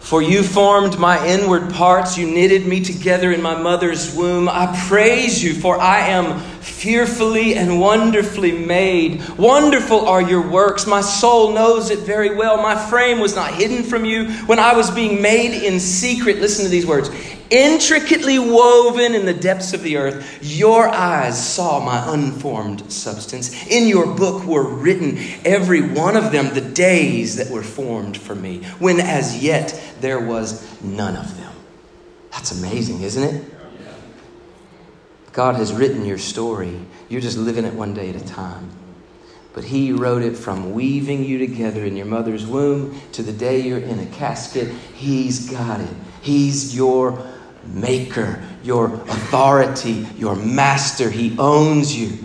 For 0.00 0.22
you 0.22 0.42
formed 0.42 0.98
my 0.98 1.24
inward 1.26 1.72
parts, 1.72 2.18
you 2.18 2.26
knitted 2.26 2.66
me 2.66 2.82
together 2.82 3.30
in 3.32 3.40
my 3.40 3.60
mother's 3.60 4.14
womb. 4.14 4.48
I 4.48 4.76
praise 4.88 5.42
you, 5.42 5.54
for 5.54 5.80
I 5.80 6.08
am 6.08 6.42
fearfully 6.62 7.54
and 7.54 7.80
wonderfully 7.80 8.52
made. 8.52 9.28
Wonderful 9.36 10.08
are 10.08 10.22
your 10.22 10.48
works. 10.48 10.86
My 10.86 11.00
soul 11.00 11.52
knows 11.52 11.90
it 11.90 12.00
very 12.00 12.34
well. 12.34 12.56
My 12.56 12.76
frame 12.88 13.20
was 13.20 13.34
not 13.34 13.54
hidden 13.54 13.82
from 13.84 14.04
you 14.04 14.30
when 14.46 14.58
I 14.58 14.74
was 14.74 14.90
being 14.90 15.20
made 15.20 15.64
in 15.64 15.80
secret. 15.80 16.38
Listen 16.38 16.64
to 16.64 16.70
these 16.70 16.86
words 16.86 17.10
intricately 17.52 18.38
woven 18.38 19.14
in 19.14 19.26
the 19.26 19.34
depths 19.34 19.74
of 19.74 19.82
the 19.82 19.98
earth, 19.98 20.38
your 20.42 20.88
eyes 20.88 21.54
saw 21.54 21.78
my 21.78 22.12
unformed 22.12 22.90
substance. 22.90 23.66
In 23.66 23.86
your 23.86 24.06
book 24.16 24.44
were 24.46 24.66
written, 24.66 25.18
every 25.44 25.82
one 25.82 26.16
of 26.16 26.32
them, 26.32 26.54
the 26.54 26.62
days 26.62 27.36
that 27.36 27.50
were 27.50 27.62
formed 27.62 28.16
for 28.16 28.34
me, 28.34 28.64
when 28.78 28.98
as 29.00 29.42
yet 29.42 29.78
there 30.00 30.18
was 30.18 30.82
none 30.82 31.14
of 31.14 31.36
them. 31.36 31.52
That's 32.30 32.58
amazing, 32.58 33.02
isn't 33.02 33.22
it? 33.22 33.51
God 35.32 35.56
has 35.56 35.72
written 35.72 36.04
your 36.04 36.18
story. 36.18 36.78
You're 37.08 37.20
just 37.20 37.38
living 37.38 37.64
it 37.64 37.74
one 37.74 37.94
day 37.94 38.10
at 38.10 38.16
a 38.16 38.24
time. 38.24 38.70
But 39.54 39.64
He 39.64 39.92
wrote 39.92 40.22
it 40.22 40.36
from 40.36 40.72
weaving 40.72 41.24
you 41.24 41.38
together 41.38 41.84
in 41.84 41.96
your 41.96 42.06
mother's 42.06 42.46
womb 42.46 43.00
to 43.12 43.22
the 43.22 43.32
day 43.32 43.60
you're 43.60 43.78
in 43.78 43.98
a 43.98 44.06
casket. 44.06 44.68
He's 44.94 45.50
got 45.50 45.80
it. 45.80 45.94
He's 46.20 46.74
your 46.74 47.26
maker, 47.64 48.42
your 48.62 48.94
authority, 48.94 50.06
your 50.16 50.36
master. 50.36 51.10
He 51.10 51.36
owns 51.38 51.96
you. 51.96 52.18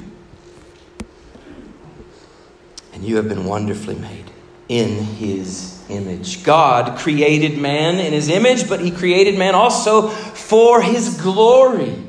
And 2.93 3.03
you 3.03 3.17
have 3.17 3.29
been 3.29 3.45
wonderfully 3.45 3.95
made 3.95 4.31
in 4.69 4.89
his 5.03 5.83
image. 5.89 6.43
God 6.43 6.97
created 6.97 7.57
man 7.57 7.99
in 7.99 8.11
his 8.11 8.29
image, 8.29 8.67
but 8.67 8.79
he 8.79 8.91
created 8.91 9.37
man 9.37 9.55
also 9.55 10.09
for 10.09 10.81
his 10.81 11.21
glory. 11.21 12.06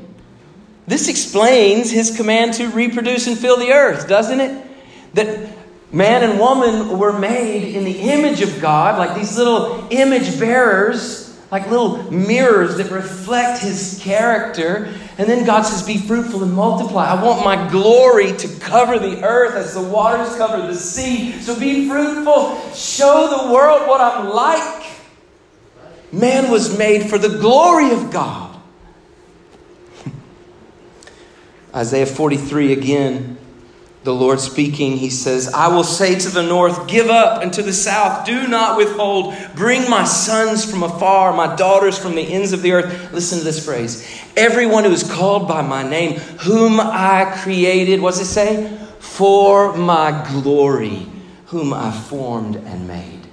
This 0.89 1.07
explains 1.07 1.89
his 1.89 2.15
command 2.17 2.55
to 2.55 2.67
reproduce 2.67 3.27
and 3.27 3.37
fill 3.37 3.57
the 3.57 3.71
earth, 3.71 4.07
doesn't 4.07 4.39
it? 4.41 4.65
That 5.13 5.49
man 5.93 6.29
and 6.29 6.39
woman 6.39 6.97
were 6.97 7.17
made 7.17 7.75
in 7.75 7.85
the 7.85 7.99
image 7.99 8.41
of 8.41 8.59
God, 8.59 8.97
like 8.97 9.17
these 9.17 9.37
little 9.37 9.87
image 9.89 10.39
bearers 10.39 11.29
like 11.51 11.67
little 11.67 12.11
mirrors 12.11 12.77
that 12.77 12.91
reflect 12.91 13.61
his 13.61 13.99
character. 14.03 14.93
And 15.17 15.27
then 15.27 15.45
God 15.45 15.63
says, 15.63 15.85
Be 15.85 15.97
fruitful 15.97 16.43
and 16.43 16.53
multiply. 16.53 17.07
I 17.07 17.23
want 17.23 17.43
my 17.43 17.69
glory 17.71 18.33
to 18.37 18.59
cover 18.59 18.99
the 18.99 19.23
earth 19.23 19.55
as 19.55 19.73
the 19.73 19.81
waters 19.81 20.35
cover 20.35 20.67
the 20.67 20.75
sea. 20.75 21.31
So 21.41 21.59
be 21.59 21.89
fruitful. 21.89 22.71
Show 22.73 23.45
the 23.45 23.51
world 23.51 23.87
what 23.87 23.99
I'm 23.99 24.29
like. 24.29 24.85
Man 26.11 26.51
was 26.51 26.77
made 26.77 27.09
for 27.09 27.17
the 27.17 27.39
glory 27.39 27.91
of 27.91 28.11
God. 28.11 28.48
Isaiah 31.73 32.05
43 32.05 32.73
again 32.73 33.37
the 34.03 34.13
Lord 34.13 34.39
speaking, 34.39 34.95
he 34.95 35.09
says, 35.09 35.53
I 35.53 35.67
will 35.67 35.83
say 35.83 36.17
to 36.17 36.29
the 36.29 36.41
north, 36.41 36.87
Give 36.87 37.09
up, 37.09 37.43
and 37.43 37.51
to 37.53 37.61
the 37.61 37.73
south, 37.73 38.25
Do 38.25 38.47
not 38.47 38.77
withhold. 38.77 39.35
Bring 39.55 39.89
my 39.89 40.05
sons 40.05 40.63
from 40.63 40.83
afar, 40.83 41.33
my 41.33 41.53
daughters 41.57 41.97
from 41.97 42.15
the 42.15 42.21
ends 42.21 42.53
of 42.53 42.61
the 42.61 42.71
earth. 42.71 43.11
Listen 43.11 43.39
to 43.39 43.43
this 43.43 43.63
phrase 43.63 44.07
Everyone 44.37 44.85
who 44.85 44.91
is 44.91 45.03
called 45.03 45.49
by 45.49 45.61
my 45.61 45.83
name, 45.87 46.19
whom 46.39 46.79
I 46.79 47.39
created, 47.43 47.99
what's 47.99 48.21
it 48.21 48.25
say? 48.25 48.77
For 48.99 49.75
my 49.75 50.25
glory, 50.31 51.05
whom 51.47 51.73
I 51.73 51.91
formed 51.91 52.55
and 52.55 52.87
made. 52.87 53.27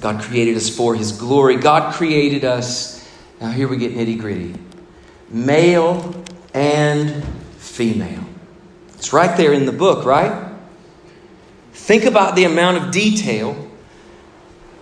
God 0.00 0.22
created 0.22 0.56
us 0.56 0.74
for 0.74 0.94
his 0.94 1.12
glory. 1.12 1.56
God 1.56 1.94
created 1.94 2.44
us. 2.44 3.08
Now, 3.40 3.50
here 3.50 3.68
we 3.68 3.76
get 3.76 3.94
nitty 3.94 4.18
gritty 4.18 4.54
male 5.32 6.14
and 6.54 7.24
female. 7.58 8.24
It's 8.94 9.12
right 9.12 9.36
there 9.36 9.52
in 9.52 9.66
the 9.66 9.72
book, 9.72 10.04
right? 10.04 10.50
Think 11.72 12.04
about 12.04 12.36
the 12.36 12.44
amount 12.44 12.76
of 12.76 12.92
detail 12.92 13.70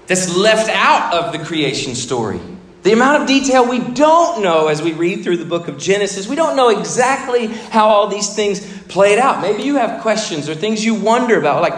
that's 0.06 0.36
left 0.36 0.68
out 0.70 1.14
of 1.14 1.32
the 1.32 1.38
creation 1.38 1.94
story. 1.94 2.40
The 2.82 2.92
amount 2.92 3.22
of 3.22 3.28
detail 3.28 3.68
we 3.68 3.78
don't 3.78 4.42
know 4.42 4.68
as 4.68 4.82
we 4.82 4.92
read 4.92 5.22
through 5.22 5.36
the 5.36 5.44
book 5.44 5.68
of 5.68 5.78
Genesis, 5.78 6.26
we 6.26 6.36
don't 6.36 6.56
know 6.56 6.70
exactly 6.70 7.46
how 7.46 7.88
all 7.88 8.08
these 8.08 8.34
things 8.34 8.60
played 8.84 9.18
out. 9.18 9.40
Maybe 9.40 9.62
you 9.62 9.76
have 9.76 10.02
questions 10.02 10.48
or 10.48 10.54
things 10.54 10.84
you 10.84 10.94
wonder 10.94 11.38
about, 11.38 11.62
like 11.62 11.74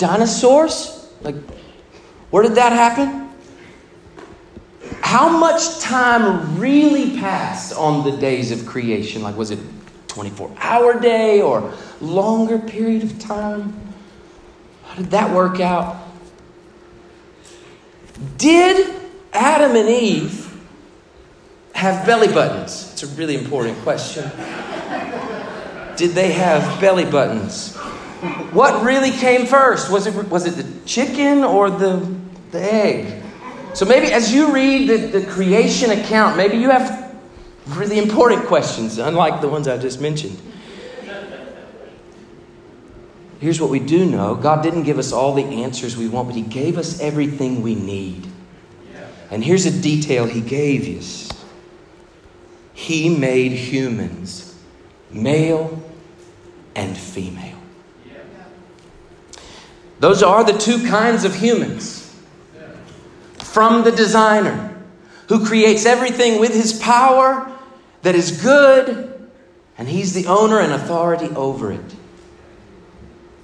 dinosaurs? 0.00 1.08
Like, 1.20 1.36
where 2.30 2.42
did 2.42 2.56
that 2.56 2.72
happen? 2.72 3.29
How 5.00 5.28
much 5.28 5.80
time 5.80 6.58
really 6.58 7.18
passed 7.18 7.74
on 7.74 8.04
the 8.04 8.16
days 8.16 8.52
of 8.52 8.66
creation? 8.66 9.22
Like, 9.22 9.36
was 9.36 9.50
it 9.50 9.58
24 10.08 10.52
hour 10.58 11.00
day 11.00 11.40
or 11.40 11.72
longer 12.00 12.58
period 12.58 13.02
of 13.02 13.18
time? 13.18 13.76
How 14.84 14.96
did 14.96 15.10
that 15.10 15.34
work 15.34 15.60
out? 15.60 16.06
Did 18.36 18.94
Adam 19.32 19.76
and 19.76 19.88
Eve 19.88 20.46
have 21.74 22.04
belly 22.04 22.28
buttons? 22.28 22.90
It's 22.92 23.02
a 23.02 23.06
really 23.08 23.36
important 23.36 23.78
question. 23.78 24.30
Did 25.96 26.10
they 26.10 26.32
have 26.32 26.80
belly 26.80 27.04
buttons? 27.04 27.76
What 28.52 28.84
really 28.84 29.10
came 29.10 29.46
first? 29.46 29.90
Was 29.90 30.06
it, 30.06 30.28
was 30.28 30.46
it 30.46 30.62
the 30.62 30.86
chicken 30.86 31.44
or 31.44 31.70
the, 31.70 32.14
the 32.50 32.60
egg? 32.60 33.22
So 33.74 33.84
maybe 33.84 34.12
as 34.12 34.32
you 34.32 34.52
read 34.52 34.88
the, 34.88 35.20
the 35.20 35.26
creation 35.26 35.90
account, 35.90 36.36
maybe 36.36 36.56
you 36.56 36.70
have 36.70 37.14
really 37.68 37.98
important 37.98 38.46
questions, 38.46 38.98
unlike 38.98 39.40
the 39.40 39.48
ones 39.48 39.68
I 39.68 39.78
just 39.78 40.00
mentioned. 40.00 40.40
Here's 43.40 43.60
what 43.60 43.70
we 43.70 43.78
do 43.78 44.04
know 44.04 44.34
God 44.34 44.62
didn't 44.62 44.82
give 44.82 44.98
us 44.98 45.12
all 45.12 45.34
the 45.34 45.62
answers 45.62 45.96
we 45.96 46.08
want, 46.08 46.28
but 46.28 46.36
He 46.36 46.42
gave 46.42 46.76
us 46.76 47.00
everything 47.00 47.62
we 47.62 47.74
need. 47.74 48.26
And 49.30 49.44
here's 49.44 49.64
a 49.64 49.80
detail 49.80 50.26
he 50.26 50.40
gave 50.40 50.98
us 50.98 51.30
He 52.74 53.08
made 53.08 53.52
humans 53.52 54.58
male 55.10 55.80
and 56.74 56.96
female. 56.96 57.58
Those 60.00 60.22
are 60.22 60.44
the 60.44 60.56
two 60.56 60.86
kinds 60.86 61.24
of 61.24 61.34
humans 61.34 61.99
from 63.52 63.82
the 63.82 63.90
designer 63.90 64.76
who 65.28 65.44
creates 65.44 65.84
everything 65.84 66.40
with 66.40 66.54
his 66.54 66.72
power 66.72 67.50
that 68.02 68.14
is 68.14 68.42
good, 68.42 69.28
and 69.76 69.88
he's 69.88 70.14
the 70.14 70.26
owner 70.26 70.60
and 70.60 70.72
authority 70.72 71.28
over 71.34 71.72
it. 71.72 71.94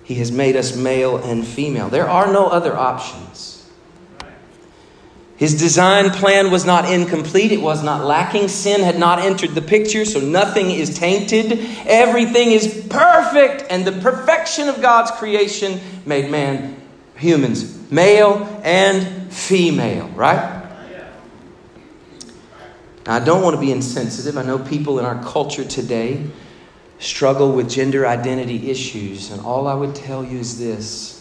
He 0.05 0.15
has 0.17 0.31
made 0.31 0.55
us 0.55 0.77
male 0.77 1.17
and 1.17 1.45
female. 1.45 1.89
There 1.89 2.09
are 2.09 2.33
no 2.33 2.47
other 2.47 2.77
options. 2.77 3.69
His 5.37 5.59
design 5.59 6.11
plan 6.11 6.51
was 6.51 6.65
not 6.65 6.91
incomplete, 6.91 7.53
it 7.53 7.61
was 7.61 7.83
not 7.83 8.05
lacking. 8.05 8.49
Sin 8.49 8.83
had 8.83 8.99
not 8.99 9.19
entered 9.19 9.55
the 9.55 9.61
picture, 9.61 10.05
so 10.05 10.21
nothing 10.21 10.71
is 10.71 10.97
tainted. 10.97 11.61
Everything 11.87 12.53
is 12.53 12.87
perfect, 12.89 13.65
and 13.69 13.85
the 13.85 13.93
perfection 13.93 14.69
of 14.69 14.81
God's 14.81 15.11
creation 15.11 15.81
made 16.07 16.31
man, 16.31 16.81
humans, 17.17 17.91
male 17.91 18.61
and 18.63 19.26
female, 19.37 20.09
right? 20.09 20.65
Now, 23.07 23.17
I 23.17 23.21
don't 23.21 23.43
want 23.43 23.55
to 23.55 23.61
be 23.61 23.71
insensitive. 23.71 24.37
I 24.37 24.43
know 24.43 24.59
people 24.59 24.99
in 24.99 25.05
our 25.05 25.23
culture 25.23 25.65
today 25.65 26.27
struggle 26.99 27.53
with 27.53 27.71
gender 27.71 28.07
identity 28.07 28.71
issues, 28.71 29.31
and 29.31 29.41
all 29.43 29.69
I 29.69 29.75
would 29.75 29.95
tell 29.95 30.25
you 30.25 30.39
is 30.39 30.59
this 30.59 31.13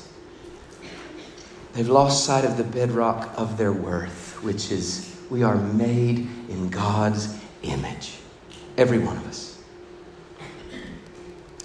They've 1.74 1.90
lost 1.90 2.26
sight 2.26 2.46
of 2.46 2.56
the 2.56 2.64
bedrock 2.64 3.34
of 3.36 3.58
their 3.58 3.74
worth, 3.74 4.42
which 4.42 4.72
is 4.72 5.20
we 5.30 5.44
are 5.44 5.58
made 5.58 6.20
in 6.48 6.70
God's 6.70 7.38
image. 7.64 8.14
Every 8.78 8.98
one 8.98 9.18
of 9.18 9.28
us. 9.28 9.62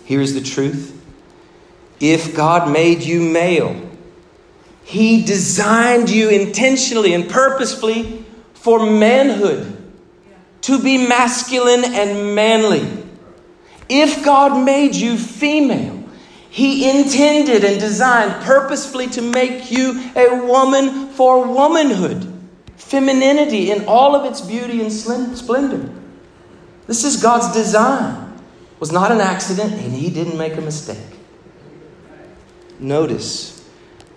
Here's 0.04 0.34
the 0.34 0.40
truth 0.40 1.00
if 2.00 2.34
God 2.34 2.72
made 2.72 3.02
you 3.02 3.20
male, 3.20 3.89
He 4.90 5.22
designed 5.22 6.10
you 6.10 6.30
intentionally 6.30 7.14
and 7.14 7.30
purposefully 7.30 8.24
for 8.54 8.90
manhood, 8.90 9.76
to 10.62 10.82
be 10.82 11.06
masculine 11.06 11.84
and 11.84 12.34
manly. 12.34 12.88
If 13.88 14.24
God 14.24 14.64
made 14.64 14.96
you 14.96 15.16
female, 15.16 16.02
he 16.50 16.90
intended 16.90 17.62
and 17.62 17.78
designed 17.78 18.42
purposefully 18.42 19.06
to 19.10 19.22
make 19.22 19.70
you 19.70 20.10
a 20.16 20.44
woman 20.44 21.06
for 21.10 21.46
womanhood, 21.46 22.26
femininity 22.76 23.70
in 23.70 23.84
all 23.84 24.16
of 24.16 24.28
its 24.28 24.40
beauty 24.40 24.80
and 24.82 24.92
splendor. 24.92 25.88
This 26.88 27.04
is 27.04 27.22
God's 27.22 27.54
design. 27.54 28.32
It 28.74 28.80
was 28.80 28.90
not 28.90 29.12
an 29.12 29.20
accident, 29.20 29.72
and 29.72 29.92
He 29.92 30.10
didn't 30.10 30.36
make 30.36 30.56
a 30.56 30.60
mistake. 30.60 30.98
Notice, 32.80 33.59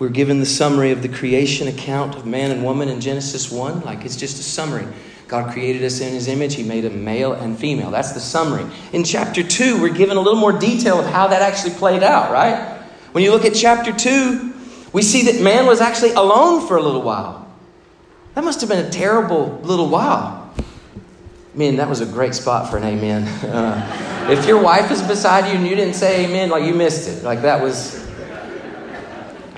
we're 0.04 0.10
given 0.10 0.42
the 0.42 0.46
summary 0.46 0.92
of 0.92 1.02
the 1.02 1.08
creation 1.08 1.70
account 1.70 2.14
of 2.14 2.26
man 2.26 2.52
and 2.52 2.62
woman 2.62 2.90
in 2.90 3.00
Genesis 3.00 3.50
1, 3.50 3.84
like 3.84 4.04
it's 4.04 4.18
just 4.18 4.38
a 4.38 4.44
summary. 4.44 4.86
God 5.30 5.54
created 5.54 5.82
us 5.82 6.02
in 6.02 6.12
his 6.12 6.28
image. 6.28 6.56
He 6.56 6.64
made 6.64 6.84
a 6.84 6.90
male 6.90 7.32
and 7.32 7.58
female. 7.58 7.90
That's 7.90 8.12
the 8.12 8.20
summary. 8.20 8.70
In 8.92 9.06
chapter 9.06 9.42
2, 9.42 9.82
we're 9.82 9.94
given 9.94 10.18
a 10.18 10.20
little 10.20 10.42
more 10.42 10.52
detail 10.52 11.00
of 11.00 11.06
how 11.06 11.28
that 11.30 11.42
actually 11.42 11.76
played 11.76 12.04
out, 12.04 12.34
right? 12.34 12.82
When 13.14 13.24
you 13.24 13.32
look 13.32 13.46
at 13.46 13.56
chapter 13.56 13.94
2, 13.94 14.54
we 14.92 15.02
see 15.02 15.32
that 15.32 15.42
man 15.42 15.68
was 15.68 15.80
actually 15.80 16.12
alone 16.12 16.68
for 16.68 16.76
a 16.76 16.82
little 16.82 17.02
while. 17.02 17.50
That 18.34 18.44
must 18.44 18.60
have 18.60 18.70
been 18.70 18.86
a 18.86 18.90
terrible 18.90 19.58
little 19.64 19.88
while. 19.88 20.54
Man, 21.54 21.78
that 21.78 21.88
was 21.88 22.02
a 22.02 22.06
great 22.06 22.36
spot 22.36 22.70
for 22.70 22.76
an 22.76 22.84
amen. 22.84 23.24
Uh, 23.50 24.28
if 24.30 24.46
your 24.46 24.62
wife 24.62 24.92
is 24.92 25.02
beside 25.02 25.50
you 25.50 25.58
and 25.58 25.66
you 25.66 25.76
didn't 25.78 25.94
say 25.94 26.26
amen, 26.26 26.50
like 26.50 26.66
you 26.66 26.74
missed 26.74 27.08
it. 27.08 27.24
Like 27.24 27.42
that 27.44 27.62
was. 27.62 28.04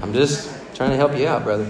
I'm 0.06 0.14
just 0.14 0.48
trying 0.76 0.92
to 0.92 0.98
help 0.98 1.18
you 1.18 1.28
out, 1.28 1.44
brother. 1.44 1.66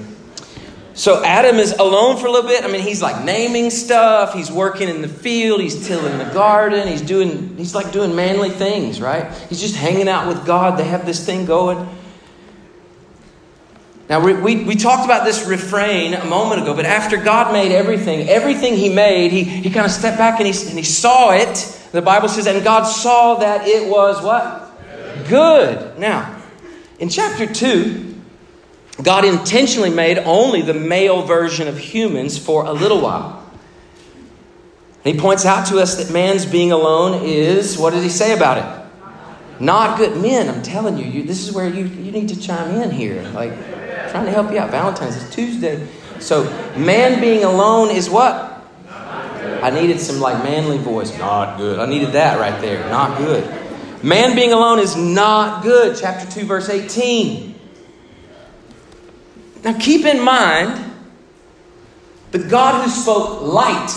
So 0.94 1.24
Adam 1.24 1.56
is 1.56 1.72
alone 1.72 2.18
for 2.18 2.28
a 2.28 2.32
little 2.32 2.50
bit. 2.50 2.66
I 2.66 2.68
mean, 2.68 2.82
he's 2.82 3.02
like 3.02 3.24
naming 3.24 3.70
stuff. 3.70 4.34
He's 4.34 4.52
working 4.52 4.90
in 4.90 5.02
the 5.02 5.08
field. 5.08 5.62
He's 5.62 5.88
tilling 5.88 6.18
the 6.18 6.26
garden. 6.34 6.86
He's 6.86 7.02
doing, 7.02 7.56
he's 7.56 7.74
like 7.74 7.94
doing 7.94 8.14
manly 8.14 8.50
things, 8.50 9.00
right? 9.00 9.34
He's 9.48 9.62
just 9.62 9.78
hanging 9.78 10.10
out 10.10 10.28
with 10.28 10.46
God. 10.46 10.78
They 10.78 10.84
have 10.84 11.06
this 11.06 11.26
thing 11.26 11.46
going. 11.46 11.88
Now, 14.10 14.20
we, 14.20 14.34
we, 14.34 14.66
we, 14.66 14.76
talked 14.76 15.06
about 15.06 15.24
this 15.24 15.48
refrain 15.48 16.14
a 16.14 16.26
moment 16.26 16.62
ago, 16.62 16.76
but 16.76 16.86
after 16.86 17.16
God 17.16 17.54
made 17.54 17.72
everything, 17.72 18.28
everything 18.28 18.76
He 18.76 18.90
made, 18.90 19.32
He, 19.32 19.46
he 19.46 19.70
kind 19.70 19.86
of 19.86 19.94
stepped 19.94 20.18
back 20.18 20.42
and 20.42 20.54
he, 20.54 20.68
and 20.68 20.78
he 20.78 20.84
saw 20.84 21.32
it. 21.32 21.88
The 21.94 22.02
Bible 22.02 22.28
says, 22.28 22.48
and 22.48 22.62
God 22.66 22.84
saw 22.84 23.36
that 23.36 23.66
it 23.66 23.90
was 23.90 24.22
what? 24.22 24.74
Good. 25.30 25.98
Now, 25.98 26.42
in 27.00 27.08
chapter 27.08 27.46
2, 27.46 28.15
God 29.02 29.26
intentionally 29.26 29.90
made 29.90 30.20
only 30.20 30.62
the 30.62 30.74
male 30.74 31.24
version 31.24 31.68
of 31.68 31.78
humans 31.78 32.38
for 32.38 32.66
a 32.66 32.72
little 32.72 33.02
while. 33.02 33.44
he 35.04 35.18
points 35.18 35.46
out 35.46 35.68
to 35.68 35.80
us 35.80 35.98
that 35.98 36.14
man's 36.14 36.46
being 36.46 36.72
alone 36.72 37.22
is, 37.24 37.78
what 37.78 37.92
does 37.92 38.04
he 38.04 38.10
say 38.10 38.34
about 38.34 38.58
it? 38.58 38.86
Not 39.60 39.98
good. 39.98 40.22
Men, 40.22 40.50
I'm 40.50 40.62
telling 40.62 40.98
you, 40.98 41.06
you 41.06 41.24
this 41.24 41.48
is 41.48 41.54
where 41.54 41.68
you, 41.68 41.86
you 41.86 42.12
need 42.12 42.30
to 42.30 42.40
chime 42.40 42.82
in 42.82 42.92
here. 42.92 43.22
Like, 43.34 43.54
trying 44.12 44.26
to 44.26 44.32
help 44.32 44.52
you 44.52 44.60
out. 44.60 44.72
Valentine's 44.72 45.16
is 45.18 45.30
Tuesday. 45.34 45.88
So, 46.20 46.44
man 46.78 47.22
being 47.22 47.44
alone 47.44 47.90
is 47.90 48.10
what? 48.10 48.52
I 48.88 49.72
needed 49.72 50.00
some 50.00 50.20
like 50.20 50.44
manly 50.44 50.78
voice. 50.78 51.18
Not 51.18 51.58
good. 51.58 51.80
I 51.80 51.86
needed 51.86 52.12
that 52.12 52.40
right 52.40 52.60
there. 52.62 52.88
Not 52.90 53.18
good. 53.18 53.44
Man 54.04 54.36
being 54.36 54.54
alone 54.54 54.80
is 54.80 54.96
not 54.96 55.64
good. 55.64 55.98
Chapter 55.98 56.30
2, 56.32 56.46
verse 56.46 56.70
18. 56.70 57.55
Now 59.66 59.74
keep 59.80 60.06
in 60.06 60.24
mind 60.24 60.80
the 62.30 62.38
God 62.38 62.84
who 62.84 62.90
spoke 62.92 63.42
light. 63.42 63.90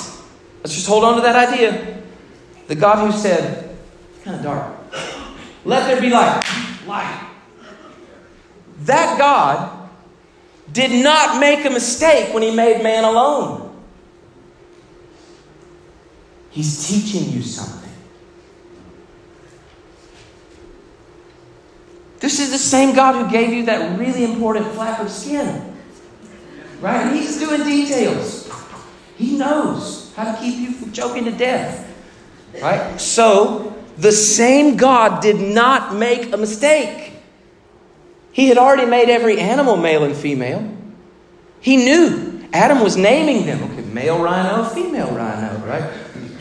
Let's 0.62 0.74
just 0.74 0.88
hold 0.88 1.04
on 1.04 1.16
to 1.16 1.20
that 1.20 1.36
idea. 1.36 2.02
The 2.68 2.74
God 2.74 3.06
who 3.06 3.16
said, 3.16 3.76
it's 4.14 4.24
kind 4.24 4.38
of 4.38 4.42
dark. 4.42 4.74
Let 5.66 5.86
there 5.86 6.00
be 6.00 6.08
light. 6.08 6.42
Light. 6.86 7.28
That 8.84 9.18
God 9.18 9.90
did 10.72 11.04
not 11.04 11.38
make 11.38 11.66
a 11.66 11.70
mistake 11.70 12.32
when 12.32 12.42
he 12.42 12.50
made 12.50 12.82
man 12.82 13.04
alone. 13.04 13.76
He's 16.48 16.88
teaching 16.88 17.30
you 17.30 17.42
something. 17.42 17.77
This 22.20 22.40
is 22.40 22.50
the 22.50 22.58
same 22.58 22.94
God 22.94 23.14
who 23.14 23.30
gave 23.30 23.52
you 23.52 23.66
that 23.66 23.98
really 23.98 24.24
important 24.24 24.66
flap 24.72 25.00
of 25.00 25.10
skin. 25.10 25.76
Right? 26.80 27.12
He's 27.12 27.38
doing 27.38 27.62
details. 27.62 28.50
He 29.16 29.36
knows 29.36 30.12
how 30.14 30.32
to 30.32 30.40
keep 30.40 30.56
you 30.56 30.72
from 30.72 30.92
choking 30.92 31.24
to 31.24 31.32
death. 31.32 31.84
Right? 32.60 33.00
So, 33.00 33.76
the 33.96 34.12
same 34.12 34.76
God 34.76 35.20
did 35.20 35.40
not 35.40 35.94
make 35.94 36.32
a 36.32 36.36
mistake. 36.36 37.12
He 38.32 38.48
had 38.48 38.58
already 38.58 38.86
made 38.86 39.08
every 39.08 39.40
animal 39.40 39.76
male 39.76 40.04
and 40.04 40.16
female. 40.16 40.76
He 41.60 41.76
knew. 41.76 42.46
Adam 42.52 42.80
was 42.80 42.96
naming 42.96 43.44
them. 43.44 43.62
Okay, 43.64 43.82
male 43.82 44.22
rhino, 44.22 44.64
female 44.64 45.10
rhino, 45.10 45.58
right? 45.66 45.82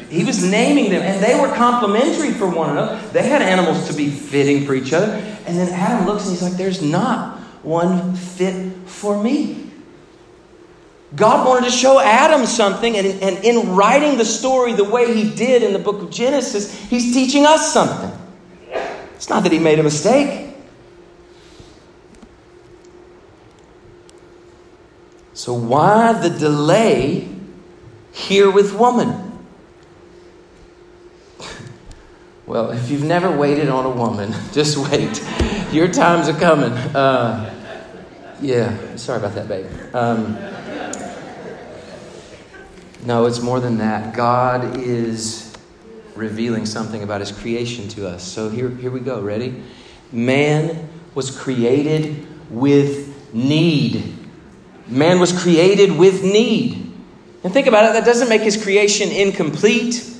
He 0.09 0.23
was 0.23 0.43
naming 0.43 0.89
them, 0.89 1.01
and 1.01 1.21
they 1.23 1.39
were 1.39 1.53
complementary 1.53 2.31
for 2.31 2.49
one 2.49 2.69
another. 2.69 2.99
They 3.09 3.27
had 3.27 3.41
animals 3.41 3.87
to 3.87 3.93
be 3.93 4.09
fitting 4.09 4.65
for 4.65 4.73
each 4.73 4.93
other. 4.93 5.11
And 5.45 5.57
then 5.57 5.69
Adam 5.69 6.05
looks 6.05 6.23
and 6.23 6.31
he's 6.31 6.41
like, 6.41 6.53
There's 6.53 6.81
not 6.81 7.39
one 7.63 8.15
fit 8.15 8.73
for 8.85 9.21
me. 9.21 9.69
God 11.15 11.47
wanted 11.47 11.65
to 11.65 11.71
show 11.71 11.99
Adam 11.99 12.45
something, 12.45 12.97
and, 12.97 13.07
and 13.21 13.43
in 13.43 13.75
writing 13.75 14.17
the 14.17 14.25
story 14.25 14.73
the 14.73 14.83
way 14.83 15.13
he 15.13 15.33
did 15.33 15.63
in 15.63 15.73
the 15.73 15.79
book 15.79 16.01
of 16.01 16.09
Genesis, 16.09 16.73
he's 16.89 17.13
teaching 17.13 17.45
us 17.45 17.73
something. 17.73 18.11
It's 19.15 19.29
not 19.29 19.43
that 19.43 19.51
he 19.51 19.59
made 19.59 19.79
a 19.79 19.83
mistake. 19.83 20.53
So, 25.33 25.53
why 25.53 26.13
the 26.13 26.29
delay 26.29 27.27
here 28.11 28.49
with 28.51 28.73
woman? 28.73 29.26
Well, 32.47 32.71
if 32.71 32.89
you've 32.89 33.03
never 33.03 33.29
waited 33.29 33.67
on 33.67 33.85
a 33.85 33.89
woman, 33.89 34.33
just 34.53 34.77
wait. 34.77 35.21
Your 35.73 35.89
times 35.89 36.29
are 36.29 36.39
coming. 36.39 36.71
Uh, 36.71 37.53
yeah, 38.39 38.95
sorry 38.95 39.19
about 39.19 39.35
that, 39.35 39.49
babe. 39.49 39.65
Um, 39.93 40.37
no, 43.05 43.25
it's 43.25 43.41
more 43.41 43.59
than 43.59 43.79
that. 43.79 44.15
God 44.15 44.77
is 44.77 45.53
revealing 46.15 46.65
something 46.65 47.03
about 47.03 47.19
his 47.19 47.33
creation 47.33 47.89
to 47.89 48.07
us. 48.07 48.23
So 48.23 48.49
here, 48.49 48.69
here 48.69 48.91
we 48.91 49.01
go. 49.01 49.21
Ready? 49.21 49.61
Man 50.13 50.87
was 51.15 51.37
created 51.37 52.25
with 52.49 53.33
need. 53.33 54.15
Man 54.87 55.19
was 55.19 55.37
created 55.37 55.97
with 55.97 56.23
need. 56.23 56.93
And 57.43 57.51
think 57.51 57.67
about 57.67 57.89
it, 57.89 57.93
that 57.93 58.05
doesn't 58.05 58.29
make 58.29 58.41
his 58.41 58.61
creation 58.61 59.11
incomplete. 59.11 60.13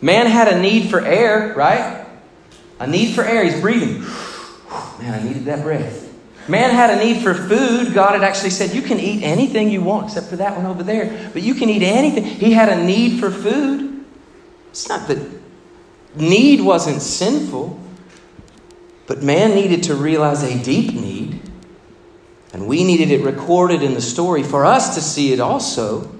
Man 0.00 0.26
had 0.26 0.48
a 0.48 0.60
need 0.60 0.90
for 0.90 1.04
air, 1.04 1.54
right? 1.54 2.06
A 2.78 2.86
need 2.86 3.14
for 3.14 3.22
air. 3.22 3.44
He's 3.44 3.60
breathing. 3.60 4.00
Man, 5.00 5.14
I 5.14 5.22
needed 5.22 5.44
that 5.46 5.62
breath. 5.62 6.06
Man 6.48 6.70
had 6.70 6.90
a 6.90 7.04
need 7.04 7.22
for 7.22 7.34
food. 7.34 7.92
God 7.92 8.12
had 8.12 8.22
actually 8.22 8.50
said, 8.50 8.74
You 8.74 8.82
can 8.82 8.98
eat 8.98 9.22
anything 9.22 9.70
you 9.70 9.82
want, 9.82 10.06
except 10.06 10.28
for 10.28 10.36
that 10.36 10.56
one 10.56 10.66
over 10.66 10.82
there. 10.82 11.30
But 11.32 11.42
you 11.42 11.54
can 11.54 11.68
eat 11.68 11.82
anything. 11.82 12.24
He 12.24 12.52
had 12.52 12.68
a 12.68 12.82
need 12.82 13.20
for 13.20 13.30
food. 13.30 14.04
It's 14.70 14.88
not 14.88 15.08
that 15.08 15.18
need 16.14 16.60
wasn't 16.60 17.02
sinful, 17.02 17.78
but 19.06 19.22
man 19.22 19.54
needed 19.54 19.82
to 19.84 19.94
realize 19.94 20.42
a 20.42 20.62
deep 20.62 20.94
need. 20.94 21.40
And 22.52 22.66
we 22.66 22.82
needed 22.82 23.10
it 23.10 23.22
recorded 23.24 23.82
in 23.82 23.94
the 23.94 24.00
story 24.00 24.42
for 24.42 24.64
us 24.64 24.94
to 24.94 25.02
see 25.02 25.32
it 25.32 25.40
also. 25.40 26.10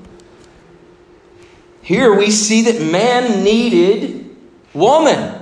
Here 1.89 2.15
we 2.15 2.31
see 2.31 2.71
that 2.71 2.83
man 2.83 3.43
needed 3.43 4.37
woman. 4.75 5.41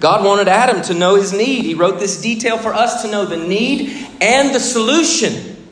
God 0.00 0.24
wanted 0.24 0.48
Adam 0.48 0.80
to 0.84 0.94
know 0.94 1.16
his 1.16 1.34
need. 1.34 1.66
He 1.66 1.74
wrote 1.74 1.98
this 2.00 2.22
detail 2.22 2.56
for 2.56 2.72
us 2.72 3.02
to 3.02 3.10
know 3.10 3.26
the 3.26 3.36
need 3.36 4.08
and 4.22 4.54
the 4.54 4.60
solution. 4.60 5.66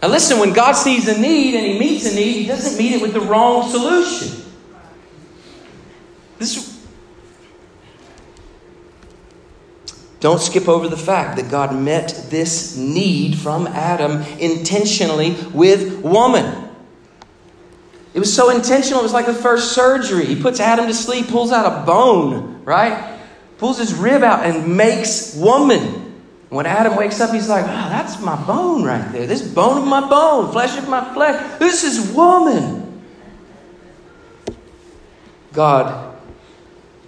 Now, 0.00 0.08
listen, 0.08 0.38
when 0.38 0.54
God 0.54 0.72
sees 0.72 1.06
a 1.06 1.20
need 1.20 1.54
and 1.54 1.66
he 1.66 1.78
meets 1.78 2.10
a 2.10 2.14
need, 2.14 2.32
he 2.32 2.46
doesn't 2.46 2.78
meet 2.78 2.94
it 2.94 3.02
with 3.02 3.12
the 3.12 3.20
wrong 3.20 3.68
solution. 3.70 4.42
This 6.38 6.80
Don't 10.20 10.40
skip 10.40 10.66
over 10.66 10.88
the 10.88 10.96
fact 10.96 11.36
that 11.36 11.50
God 11.50 11.76
met 11.76 12.28
this 12.30 12.74
need 12.74 13.36
from 13.36 13.66
Adam 13.66 14.22
intentionally 14.38 15.34
with 15.52 16.00
woman. 16.00 16.65
It 18.16 18.18
was 18.18 18.34
so 18.34 18.48
intentional, 18.48 19.00
it 19.00 19.02
was 19.02 19.12
like 19.12 19.26
the 19.26 19.34
first 19.34 19.72
surgery. 19.72 20.24
He 20.24 20.40
puts 20.40 20.58
Adam 20.58 20.86
to 20.86 20.94
sleep, 20.94 21.28
pulls 21.28 21.52
out 21.52 21.66
a 21.70 21.84
bone, 21.84 22.64
right? 22.64 23.20
Pulls 23.58 23.76
his 23.76 23.92
rib 23.92 24.22
out 24.22 24.46
and 24.46 24.74
makes 24.74 25.36
woman. 25.36 26.14
When 26.48 26.64
Adam 26.64 26.96
wakes 26.96 27.20
up, 27.20 27.34
he's 27.34 27.46
like, 27.46 27.66
wow, 27.66 27.90
that's 27.90 28.18
my 28.22 28.42
bone 28.46 28.84
right 28.84 29.12
there. 29.12 29.26
This 29.26 29.42
bone 29.42 29.82
of 29.82 29.86
my 29.86 30.08
bone, 30.08 30.50
flesh 30.50 30.78
of 30.78 30.88
my 30.88 31.12
flesh. 31.12 31.58
This 31.58 31.84
is 31.84 32.10
woman. 32.12 33.02
God 35.52 36.16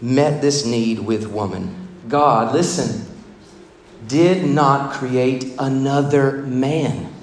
met 0.03 0.43
this 0.43 0.67
need 0.67 0.99
with 0.99 1.27
woman. 1.29 1.89
God, 2.07 2.53
listen, 2.53 3.07
did 4.07 4.45
not 4.45 4.93
create 4.93 5.55
another 5.59 6.43
man. 6.43 7.15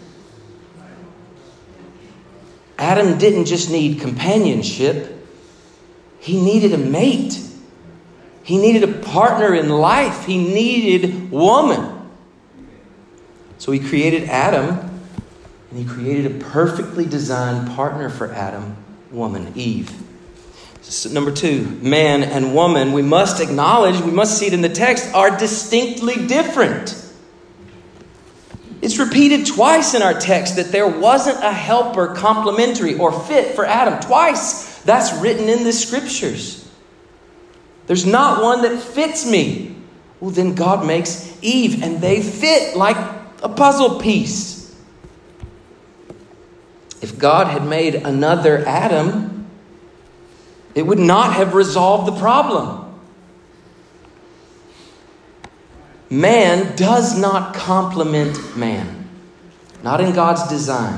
Adam 2.78 3.18
didn't 3.18 3.46
just 3.46 3.70
need 3.70 4.02
companionship, 4.02 5.16
he 6.20 6.42
needed 6.42 6.74
a 6.74 6.78
mate. 6.78 7.40
He 8.44 8.58
needed 8.58 8.84
a 8.84 8.94
partner 9.00 9.54
in 9.54 9.70
life. 9.70 10.26
He 10.26 10.38
needed 10.38 11.32
woman. 11.32 12.10
So 13.58 13.72
he 13.72 13.80
created 13.80 14.30
Adam, 14.30 15.02
and 15.70 15.80
he 15.80 15.86
created 15.86 16.32
a 16.32 16.44
perfectly 16.46 17.06
designed 17.06 17.76
partner 17.76 18.10
for 18.10 18.32
Adam, 18.32 18.76
woman, 19.12 19.54
Eve. 19.56 19.92
So 20.82 21.10
number 21.10 21.32
two, 21.32 21.66
man 21.82 22.24
and 22.24 22.54
woman, 22.54 22.94
we 22.94 23.02
must 23.02 23.42
acknowledge, 23.42 24.00
we 24.02 24.12
must 24.12 24.38
see 24.38 24.48
it 24.48 24.54
in 24.54 24.62
the 24.62 24.70
text, 24.70 25.12
are 25.14 25.36
distinctly 25.36 26.28
different. 26.28 27.05
It's 28.86 29.00
repeated 29.00 29.48
twice 29.48 29.96
in 29.96 30.04
our 30.04 30.14
text 30.14 30.58
that 30.58 30.72
there 30.72 30.88
wasn't 30.88 31.44
a 31.44 31.52
helper 31.52 32.14
complementary 32.14 32.94
or 32.94 33.12
fit 33.12 33.56
for 33.56 33.66
Adam. 33.66 34.00
Twice 34.00 34.78
that's 34.84 35.12
written 35.20 35.50
in 35.50 35.64
the 35.64 35.74
scriptures. 35.74 36.70
There's 37.88 38.06
not 38.06 38.44
one 38.44 38.62
that 38.62 38.80
fits 38.80 39.26
me. 39.26 39.76
Well, 40.20 40.30
then 40.30 40.54
God 40.54 40.86
makes 40.86 41.36
Eve, 41.42 41.82
and 41.82 42.00
they 42.00 42.22
fit 42.22 42.78
like 42.78 42.96
a 43.42 43.50
puzzle 43.50 44.00
piece. 44.00 44.72
If 47.02 47.18
God 47.18 47.48
had 47.48 47.66
made 47.66 47.96
another 47.96 48.64
Adam, 48.68 49.48
it 50.76 50.84
would 50.84 51.00
not 51.00 51.34
have 51.34 51.56
resolved 51.56 52.06
the 52.06 52.20
problem. 52.20 52.85
Man 56.16 56.78
does 56.78 57.20
not 57.20 57.54
complement 57.54 58.56
man, 58.56 59.10
not 59.84 60.00
in 60.00 60.14
God's 60.14 60.48
design. 60.48 60.98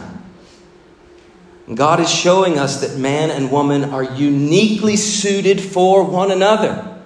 God 1.74 2.00
is 2.00 2.10
showing 2.14 2.60
us 2.60 2.82
that 2.82 3.00
man 3.00 3.32
and 3.32 3.52
woman 3.52 3.86
are 3.86 4.04
uniquely 4.04 4.96
suited 4.96 5.60
for 5.60 6.04
one 6.04 6.30
another. 6.30 7.02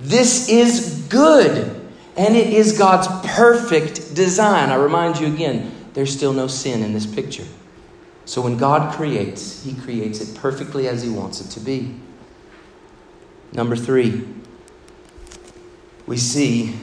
This 0.00 0.48
is 0.48 1.06
good, 1.08 1.80
and 2.16 2.34
it 2.34 2.52
is 2.52 2.76
God's 2.76 3.06
perfect 3.34 4.16
design. 4.16 4.70
I 4.70 4.74
remind 4.74 5.20
you 5.20 5.28
again, 5.28 5.72
there's 5.94 6.12
still 6.12 6.32
no 6.32 6.48
sin 6.48 6.82
in 6.82 6.92
this 6.92 7.06
picture. 7.06 7.46
So 8.24 8.42
when 8.42 8.56
God 8.56 8.92
creates, 8.96 9.62
He 9.62 9.74
creates 9.74 10.20
it 10.20 10.36
perfectly 10.36 10.88
as 10.88 11.04
He 11.04 11.08
wants 11.08 11.40
it 11.40 11.50
to 11.52 11.60
be. 11.60 11.94
Number 13.52 13.76
three, 13.76 14.26
we 16.08 16.16
see 16.16 16.74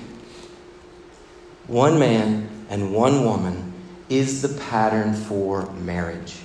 one 1.68 2.00
man 2.00 2.50
and 2.70 2.94
one 2.94 3.24
woman 3.24 3.74
is 4.10 4.42
the 4.42 4.50
pattern 4.64 5.14
for 5.14 5.72
marriage. 5.74 6.38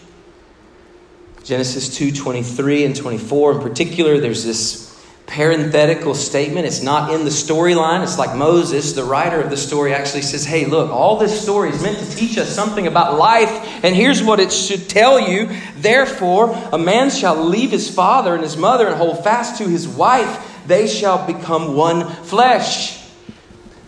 Genesis 1.42 1.96
2 1.96 2.12
23 2.12 2.84
and 2.84 2.96
24 2.96 3.52
in 3.52 3.60
particular, 3.60 4.18
there's 4.18 4.44
this 4.44 4.88
parenthetical 5.28 6.14
statement. 6.14 6.66
It's 6.66 6.82
not 6.82 7.12
in 7.12 7.24
the 7.24 7.30
storyline. 7.30 8.02
It's 8.02 8.18
like 8.18 8.34
Moses, 8.34 8.94
the 8.94 9.04
writer 9.04 9.40
of 9.40 9.50
the 9.50 9.56
story, 9.56 9.92
actually 9.92 10.22
says, 10.22 10.44
Hey, 10.44 10.64
look, 10.64 10.90
all 10.90 11.18
this 11.18 11.40
story 11.40 11.70
is 11.70 11.82
meant 11.82 11.98
to 11.98 12.16
teach 12.16 12.38
us 12.38 12.48
something 12.54 12.86
about 12.86 13.18
life, 13.18 13.84
and 13.84 13.94
here's 13.94 14.22
what 14.22 14.40
it 14.40 14.50
should 14.50 14.88
tell 14.88 15.20
you. 15.20 15.48
Therefore, 15.76 16.50
a 16.72 16.78
man 16.78 17.10
shall 17.10 17.44
leave 17.44 17.70
his 17.70 17.94
father 17.94 18.34
and 18.34 18.42
his 18.42 18.56
mother 18.56 18.88
and 18.88 18.96
hold 18.96 19.22
fast 19.22 19.58
to 19.58 19.68
his 19.68 19.86
wife. 19.86 20.66
They 20.66 20.86
shall 20.86 21.26
become 21.26 21.74
one 21.74 22.08
flesh. 22.24 22.97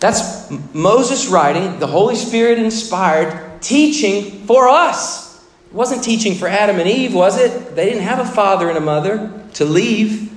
That's 0.01 0.51
Moses 0.75 1.29
writing, 1.29 1.79
the 1.79 1.87
Holy 1.87 2.17
Spirit 2.17 2.59
inspired, 2.59 3.61
teaching 3.61 4.47
for 4.47 4.69
us. 4.69 5.45
It 5.67 5.75
wasn't 5.75 6.03
teaching 6.03 6.35
for 6.35 6.49
Adam 6.49 6.81
and 6.81 6.89
Eve, 6.89 7.15
was 7.15 7.39
it? 7.39 7.77
They 7.77 7.85
didn't 7.85 8.03
have 8.03 8.19
a 8.19 8.25
father 8.25 8.69
and 8.69 8.79
a 8.79 8.81
mother 8.81 9.45
to 9.55 9.65
leave. 9.67 10.33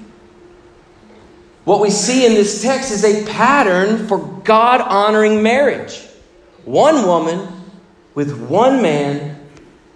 What 1.63 1.79
we 1.79 1.89
see 1.89 2.25
in 2.25 2.33
this 2.33 2.61
text 2.61 2.91
is 2.91 3.05
a 3.05 3.25
pattern 3.31 4.07
for 4.07 4.17
God 4.43 4.81
honoring 4.81 5.41
marriage. 5.41 6.05
One 6.65 7.07
woman 7.07 7.47
with 8.13 8.37
one 8.37 8.81
man 8.81 9.39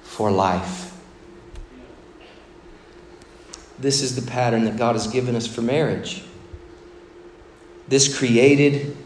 for 0.01 0.31
life. 0.31 0.97
This 3.77 4.01
is 4.01 4.15
the 4.15 4.31
pattern 4.31 4.63
that 4.63 4.77
God 4.77 4.95
has 4.95 5.07
given 5.07 5.35
us 5.35 5.45
for 5.45 5.61
marriage. 5.61 6.23
This 7.89 8.17
created 8.17 8.97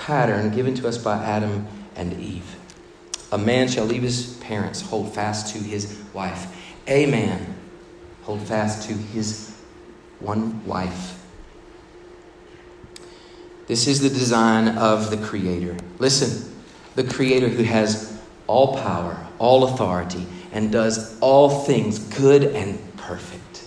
pattern 0.00 0.50
given 0.50 0.74
to 0.74 0.88
us 0.88 0.98
by 0.98 1.22
Adam 1.22 1.66
and 1.94 2.18
Eve. 2.18 2.56
A 3.32 3.38
man 3.38 3.68
shall 3.68 3.84
leave 3.84 4.02
his 4.02 4.34
parents, 4.38 4.80
hold 4.80 5.14
fast 5.14 5.54
to 5.54 5.58
his 5.62 6.02
wife. 6.12 6.56
A 6.88 7.06
man 7.06 7.54
hold 8.22 8.40
fast 8.40 8.88
to 8.88 8.94
his 8.94 9.54
one 10.18 10.64
wife. 10.64 11.16
This 13.66 13.86
is 13.86 14.00
the 14.00 14.08
design 14.08 14.76
of 14.78 15.10
the 15.10 15.16
Creator. 15.16 15.76
Listen, 15.98 16.52
the 16.96 17.04
Creator 17.04 17.48
who 17.48 17.62
has 17.62 18.18
all 18.48 18.76
power, 18.76 19.26
all 19.38 19.64
authority, 19.64 20.26
and 20.52 20.72
does 20.72 21.18
all 21.20 21.64
things 21.64 21.98
good 21.98 22.42
and 22.42 22.96
perfect. 22.96 23.64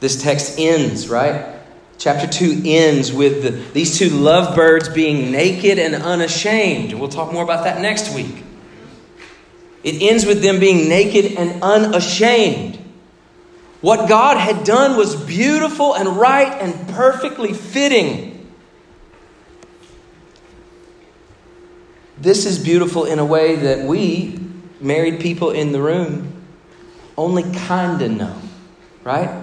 This 0.00 0.20
text 0.20 0.58
ends, 0.58 1.08
right? 1.08 1.61
Chapter 2.02 2.26
2 2.26 2.62
ends 2.64 3.12
with 3.12 3.44
the, 3.44 3.50
these 3.50 3.96
two 3.96 4.08
lovebirds 4.08 4.88
being 4.88 5.30
naked 5.30 5.78
and 5.78 5.94
unashamed. 5.94 6.94
We'll 6.94 7.08
talk 7.08 7.32
more 7.32 7.44
about 7.44 7.62
that 7.62 7.80
next 7.80 8.12
week. 8.12 8.42
It 9.84 10.02
ends 10.02 10.26
with 10.26 10.42
them 10.42 10.58
being 10.58 10.88
naked 10.88 11.38
and 11.38 11.62
unashamed. 11.62 12.76
What 13.82 14.08
God 14.08 14.36
had 14.36 14.64
done 14.64 14.96
was 14.96 15.14
beautiful 15.14 15.94
and 15.94 16.16
right 16.16 16.52
and 16.60 16.88
perfectly 16.88 17.52
fitting. 17.52 18.52
This 22.18 22.46
is 22.46 22.58
beautiful 22.58 23.04
in 23.04 23.20
a 23.20 23.24
way 23.24 23.54
that 23.54 23.86
we, 23.86 24.40
married 24.80 25.20
people 25.20 25.52
in 25.52 25.70
the 25.70 25.80
room, 25.80 26.32
only 27.16 27.44
kind 27.60 28.02
of 28.02 28.10
know, 28.10 28.36
right? 29.04 29.41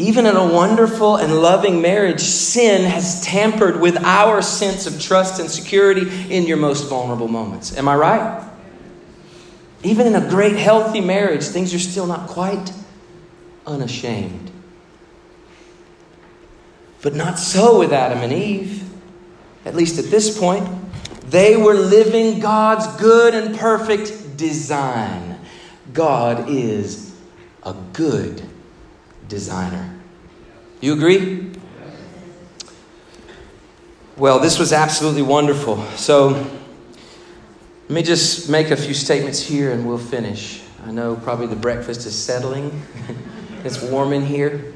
Even 0.00 0.26
in 0.26 0.36
a 0.36 0.46
wonderful 0.46 1.16
and 1.16 1.42
loving 1.42 1.82
marriage, 1.82 2.20
sin 2.20 2.88
has 2.88 3.20
tampered 3.24 3.80
with 3.80 3.96
our 4.04 4.40
sense 4.40 4.86
of 4.86 5.00
trust 5.00 5.40
and 5.40 5.50
security 5.50 6.32
in 6.32 6.44
your 6.44 6.56
most 6.56 6.88
vulnerable 6.88 7.26
moments. 7.26 7.76
Am 7.76 7.88
I 7.88 7.96
right? 7.96 8.48
Even 9.82 10.06
in 10.06 10.14
a 10.14 10.28
great, 10.28 10.54
healthy 10.54 11.00
marriage, 11.00 11.42
things 11.44 11.74
are 11.74 11.80
still 11.80 12.06
not 12.06 12.28
quite 12.28 12.72
unashamed. 13.66 14.52
But 17.02 17.16
not 17.16 17.38
so 17.38 17.80
with 17.80 17.92
Adam 17.92 18.18
and 18.18 18.32
Eve, 18.32 18.88
at 19.64 19.74
least 19.74 19.98
at 19.98 20.06
this 20.06 20.38
point. 20.38 20.68
They 21.26 21.56
were 21.56 21.74
living 21.74 22.38
God's 22.38 22.86
good 23.00 23.34
and 23.34 23.58
perfect 23.58 24.36
design. 24.36 25.40
God 25.92 26.48
is 26.48 27.14
a 27.64 27.74
good 27.92 28.47
designer. 29.28 29.94
You 30.80 30.94
agree? 30.94 31.52
Well, 34.16 34.40
this 34.40 34.58
was 34.58 34.72
absolutely 34.72 35.22
wonderful. 35.22 35.84
So, 35.96 36.30
let 36.30 37.94
me 37.94 38.02
just 38.02 38.50
make 38.50 38.70
a 38.70 38.76
few 38.76 38.94
statements 38.94 39.40
here 39.40 39.72
and 39.72 39.86
we'll 39.86 39.98
finish. 39.98 40.62
I 40.84 40.90
know 40.90 41.16
probably 41.16 41.46
the 41.46 41.56
breakfast 41.56 42.06
is 42.06 42.16
settling, 42.16 42.82
it's 43.64 43.80
warm 43.82 44.12
in 44.12 44.24
here. 44.24 44.74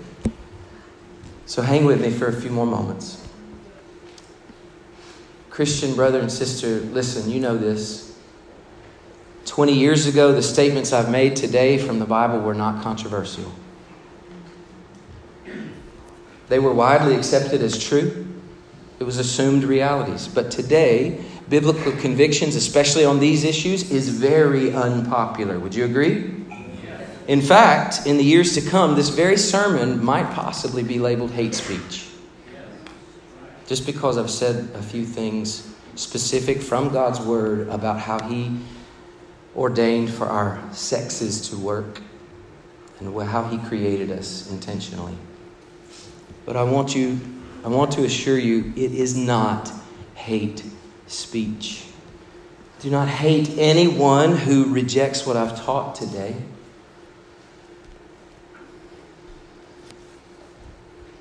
So, 1.46 1.62
hang 1.62 1.84
with 1.84 2.00
me 2.00 2.10
for 2.10 2.28
a 2.28 2.32
few 2.32 2.50
more 2.50 2.66
moments. 2.66 3.28
Christian 5.50 5.94
brother 5.94 6.18
and 6.18 6.32
sister, 6.32 6.80
listen, 6.80 7.30
you 7.30 7.40
know 7.40 7.58
this. 7.58 8.16
20 9.44 9.74
years 9.74 10.06
ago, 10.06 10.32
the 10.32 10.42
statements 10.42 10.92
I've 10.92 11.10
made 11.10 11.36
today 11.36 11.76
from 11.76 11.98
the 11.98 12.06
Bible 12.06 12.40
were 12.40 12.54
not 12.54 12.82
controversial. 12.82 13.52
They 16.52 16.58
were 16.58 16.74
widely 16.74 17.16
accepted 17.16 17.62
as 17.62 17.82
true. 17.82 18.26
It 19.00 19.04
was 19.04 19.16
assumed 19.16 19.64
realities. 19.64 20.28
But 20.28 20.50
today, 20.50 21.24
biblical 21.48 21.92
convictions, 21.92 22.56
especially 22.56 23.06
on 23.06 23.20
these 23.20 23.42
issues, 23.42 23.90
is 23.90 24.10
very 24.10 24.70
unpopular. 24.74 25.58
Would 25.58 25.74
you 25.74 25.86
agree? 25.86 26.44
In 27.26 27.40
fact, 27.40 28.06
in 28.06 28.18
the 28.18 28.22
years 28.22 28.54
to 28.56 28.60
come, 28.60 28.96
this 28.96 29.08
very 29.08 29.38
sermon 29.38 30.04
might 30.04 30.30
possibly 30.34 30.82
be 30.82 30.98
labeled 30.98 31.30
hate 31.30 31.54
speech. 31.54 32.06
Just 33.66 33.86
because 33.86 34.18
I've 34.18 34.28
said 34.28 34.68
a 34.74 34.82
few 34.82 35.06
things 35.06 35.74
specific 35.94 36.60
from 36.60 36.90
God's 36.90 37.18
Word 37.18 37.66
about 37.68 37.98
how 37.98 38.28
He 38.28 38.58
ordained 39.56 40.10
for 40.10 40.26
our 40.26 40.62
sexes 40.74 41.48
to 41.48 41.56
work 41.56 42.02
and 43.00 43.18
how 43.22 43.44
He 43.44 43.56
created 43.56 44.10
us 44.10 44.50
intentionally. 44.50 45.16
But 46.44 46.56
I 46.56 46.64
want 46.64 46.94
you, 46.94 47.20
I 47.64 47.68
want 47.68 47.92
to 47.92 48.04
assure 48.04 48.38
you, 48.38 48.72
it 48.76 48.92
is 48.92 49.16
not 49.16 49.72
hate 50.14 50.64
speech. 51.06 51.84
Do 52.80 52.90
not 52.90 53.08
hate 53.08 53.50
anyone 53.58 54.36
who 54.36 54.72
rejects 54.72 55.26
what 55.26 55.36
I've 55.36 55.60
taught 55.64 55.94
today. 55.94 56.34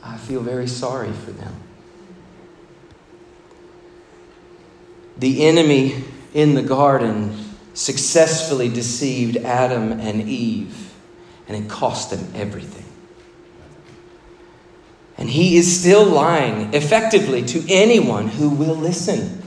I 0.03 0.17
feel 0.17 0.41
very 0.41 0.67
sorry 0.67 1.11
for 1.11 1.31
them. 1.31 1.53
The 5.17 5.45
enemy 5.45 6.03
in 6.33 6.55
the 6.55 6.63
garden 6.63 7.37
successfully 7.73 8.69
deceived 8.69 9.37
Adam 9.37 9.91
and 9.91 10.27
Eve, 10.27 10.93
and 11.47 11.63
it 11.63 11.69
cost 11.69 12.09
them 12.09 12.31
everything. 12.33 12.80
And 15.21 15.29
he 15.29 15.55
is 15.55 15.79
still 15.79 16.03
lying 16.03 16.73
effectively 16.73 17.43
to 17.43 17.63
anyone 17.71 18.27
who 18.27 18.49
will 18.49 18.73
listen. 18.73 19.39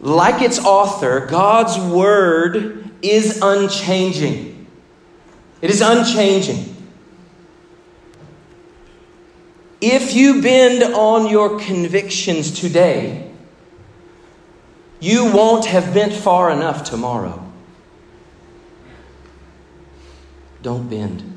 Like 0.00 0.42
its 0.42 0.58
author, 0.58 1.24
God's 1.26 1.78
word 1.78 2.90
is 3.00 3.38
unchanging. 3.40 4.66
It 5.60 5.70
is 5.70 5.80
unchanging. 5.80 6.74
If 9.80 10.16
you 10.16 10.42
bend 10.42 10.82
on 10.82 11.30
your 11.30 11.60
convictions 11.60 12.50
today, 12.50 13.30
you 14.98 15.32
won't 15.32 15.66
have 15.66 15.94
bent 15.94 16.14
far 16.14 16.50
enough 16.50 16.82
tomorrow. 16.82 17.48
Don't 20.62 20.90
bend. 20.90 21.31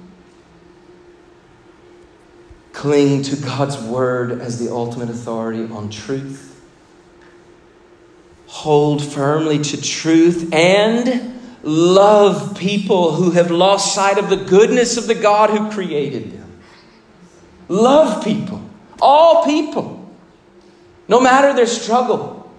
Cling 2.86 3.24
to 3.24 3.36
God's 3.38 3.80
word 3.80 4.40
as 4.42 4.60
the 4.60 4.72
ultimate 4.72 5.10
authority 5.10 5.64
on 5.74 5.90
truth. 5.90 6.64
Hold 8.46 9.04
firmly 9.04 9.58
to 9.58 9.82
truth 9.82 10.54
and 10.54 11.42
love 11.64 12.56
people 12.56 13.14
who 13.14 13.32
have 13.32 13.50
lost 13.50 13.96
sight 13.96 14.20
of 14.20 14.30
the 14.30 14.36
goodness 14.36 14.98
of 14.98 15.08
the 15.08 15.16
God 15.16 15.50
who 15.50 15.72
created 15.72 16.34
them. 16.34 16.62
Love 17.70 18.24
people, 18.24 18.62
all 19.02 19.44
people, 19.46 20.08
no 21.08 21.20
matter 21.20 21.56
their 21.56 21.66
struggle. 21.66 22.54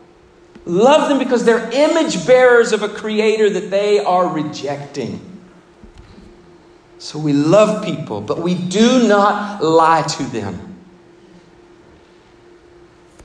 Love 0.65 1.09
them 1.09 1.21
because 1.21 1.45
they're 1.45 1.71
image 1.71 2.27
bearers 2.27 2.73
of 2.73 2.83
a 2.83 2.89
creator 2.89 3.49
that 3.49 3.71
they 3.71 4.01
are 4.01 4.27
rejecting. 4.27 5.36
So 6.99 7.19
we 7.19 7.33
love 7.33 7.85
people, 7.85 8.21
but 8.21 8.41
we 8.41 8.55
do 8.55 9.07
not 9.07 9.63
lie 9.63 10.03
to 10.03 10.23
them. 10.25 10.77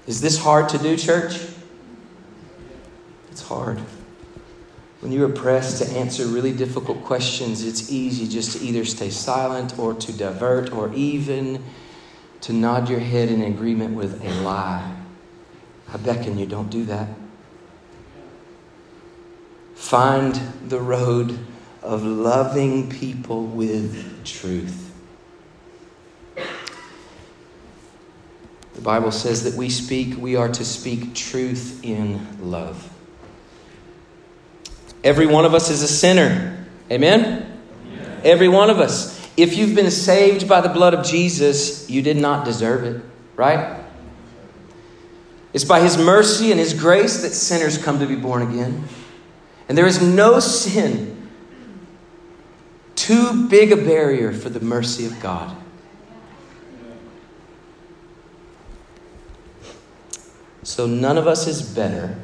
Is 0.07 0.19
this 0.19 0.37
hard 0.37 0.69
to 0.69 0.77
do, 0.77 0.97
church? 0.97 1.39
It's 3.31 3.41
hard. 3.41 3.79
When 4.99 5.11
you 5.11 5.25
are 5.25 5.29
pressed 5.29 5.81
to 5.81 5.89
answer 5.97 6.25
really 6.27 6.51
difficult 6.51 7.03
questions, 7.03 7.63
it's 7.63 7.91
easy 7.91 8.27
just 8.27 8.57
to 8.57 8.63
either 8.63 8.85
stay 8.85 9.09
silent 9.09 9.79
or 9.79 9.93
to 9.95 10.13
divert 10.13 10.71
or 10.73 10.93
even 10.93 11.63
to 12.41 12.53
nod 12.53 12.89
your 12.89 12.99
head 12.99 13.29
in 13.29 13.41
agreement 13.41 13.95
with 13.95 14.23
a 14.23 14.29
lie. 14.41 14.95
I 15.93 15.97
beckon 15.97 16.37
you, 16.37 16.45
don't 16.45 16.69
do 16.69 16.85
that. 16.85 17.07
Find 19.75 20.35
the 20.67 20.79
road 20.79 21.37
of 21.81 22.03
loving 22.03 22.89
people 22.89 23.45
with 23.45 24.23
truth. 24.23 24.93
The 28.75 28.81
Bible 28.81 29.11
says 29.11 29.43
that 29.43 29.55
we 29.55 29.69
speak, 29.69 30.17
we 30.17 30.35
are 30.35 30.49
to 30.49 30.65
speak 30.65 31.13
truth 31.13 31.83
in 31.83 32.49
love. 32.49 32.89
Every 35.03 35.25
one 35.25 35.45
of 35.45 35.53
us 35.53 35.69
is 35.69 35.81
a 35.81 35.87
sinner. 35.87 36.65
Amen? 36.91 37.59
Every 38.23 38.47
one 38.47 38.69
of 38.69 38.79
us. 38.79 39.19
If 39.35 39.57
you've 39.57 39.75
been 39.75 39.91
saved 39.91 40.47
by 40.47 40.61
the 40.61 40.69
blood 40.69 40.93
of 40.93 41.05
Jesus, 41.05 41.89
you 41.89 42.01
did 42.01 42.17
not 42.17 42.45
deserve 42.45 42.83
it, 42.83 43.01
right? 43.35 43.81
It's 45.53 45.65
by 45.65 45.81
His 45.81 45.97
mercy 45.97 46.51
and 46.51 46.59
His 46.59 46.73
grace 46.73 47.21
that 47.23 47.31
sinners 47.31 47.77
come 47.77 47.99
to 47.99 48.05
be 48.05 48.15
born 48.15 48.41
again. 48.41 48.83
And 49.67 49.77
there 49.77 49.87
is 49.87 50.01
no 50.01 50.39
sin 50.39 51.20
too 52.95 53.47
big 53.47 53.71
a 53.71 53.77
barrier 53.77 54.31
for 54.31 54.49
the 54.49 54.59
mercy 54.59 55.05
of 55.05 55.19
God. 55.19 55.55
So 60.63 60.85
none 60.85 61.17
of 61.17 61.27
us 61.27 61.47
is 61.47 61.61
better. 61.61 62.15